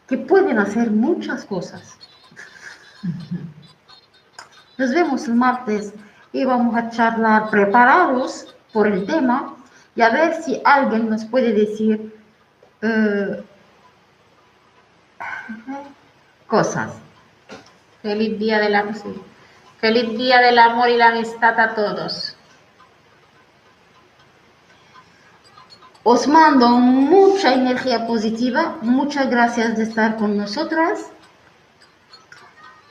[0.07, 1.97] que pueden hacer muchas cosas.
[4.77, 5.93] Nos vemos el martes
[6.33, 9.55] y vamos a charlar preparados por el tema
[9.95, 12.13] y a ver si alguien nos puede decir
[12.83, 13.43] eh,
[16.47, 16.91] cosas.
[18.01, 18.95] Feliz día del amor.
[19.79, 22.35] Feliz día del amor y la amistad a todos.
[26.03, 28.77] Os mando mucha energía positiva.
[28.81, 31.11] Muchas gracias de estar con nosotras.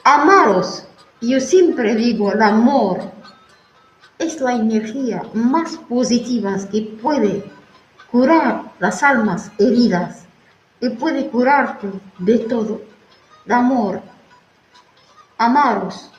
[0.05, 0.87] Amaros.
[1.23, 3.01] Yo siempre digo, el amor
[4.19, 7.43] es la energía más positiva que puede
[8.11, 10.27] curar las almas heridas
[10.81, 11.89] y puede curarte
[12.19, 12.96] de todo
[13.55, 14.03] amor,
[15.39, 16.11] amaros,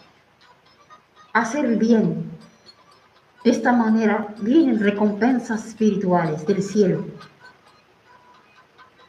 [1.34, 2.32] hacer bien.
[3.44, 7.06] De esta manera vienen recompensas espirituales del cielo.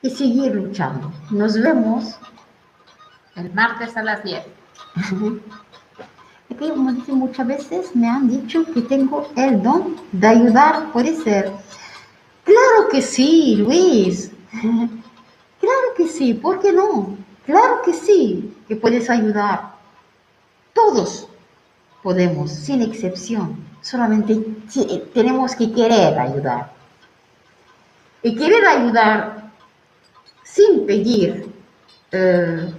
[0.00, 1.12] Y seguir luchando.
[1.30, 2.16] Nos vemos
[3.34, 4.44] el martes a las 10.
[6.58, 11.52] como dije muchas veces, me han dicho que tengo el don de ayudar, puede ser.
[12.44, 14.30] Claro que sí, Luis.
[15.60, 17.16] Claro que sí, ¿por qué no?
[17.48, 19.72] Claro que sí, que puedes ayudar.
[20.74, 21.26] Todos
[22.02, 23.56] podemos, sin excepción.
[23.80, 24.38] Solamente
[25.14, 26.70] tenemos que querer ayudar.
[28.22, 29.50] Y querer ayudar
[30.44, 31.50] sin pedir,
[32.12, 32.70] eh,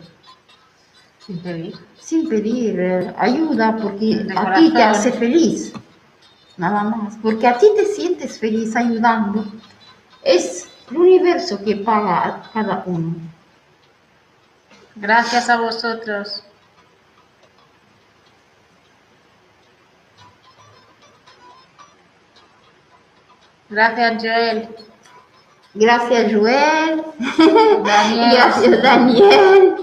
[1.26, 5.74] sin pedir, sin pedir eh, ayuda porque a ti te hace feliz.
[6.58, 7.18] Nada más.
[7.24, 9.48] Porque a ti te sientes feliz ayudando.
[10.24, 13.29] Es el universo que paga a cada uno.
[15.00, 16.44] Gracias a vosotros.
[23.70, 24.70] Gracias, Joel.
[25.74, 27.04] Gracias, Joel.
[27.86, 28.32] Daniel.
[28.34, 29.76] gracias, Daniel.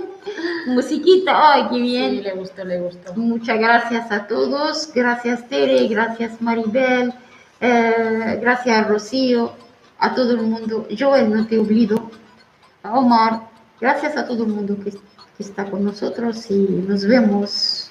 [0.66, 2.10] Musiquita, ay, qué bien.
[2.10, 3.14] Sí, le gustó, le gustó.
[3.14, 4.92] Muchas gracias a todos.
[4.92, 5.88] Gracias, Tere.
[5.88, 7.14] Gracias, Maribel.
[7.62, 9.54] Eh, gracias, Rocío.
[9.98, 10.86] A todo el mundo.
[10.98, 12.10] Joel, no te olvido.
[12.82, 13.55] A Omar.
[13.80, 14.92] Gracias a todo el mundo que,
[15.38, 17.90] está con nosotros y nos vemos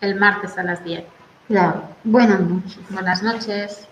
[0.00, 1.04] el martes a las 10.
[1.46, 1.84] Claro.
[2.02, 2.78] Buenas noches.
[2.90, 3.88] Buenas noches.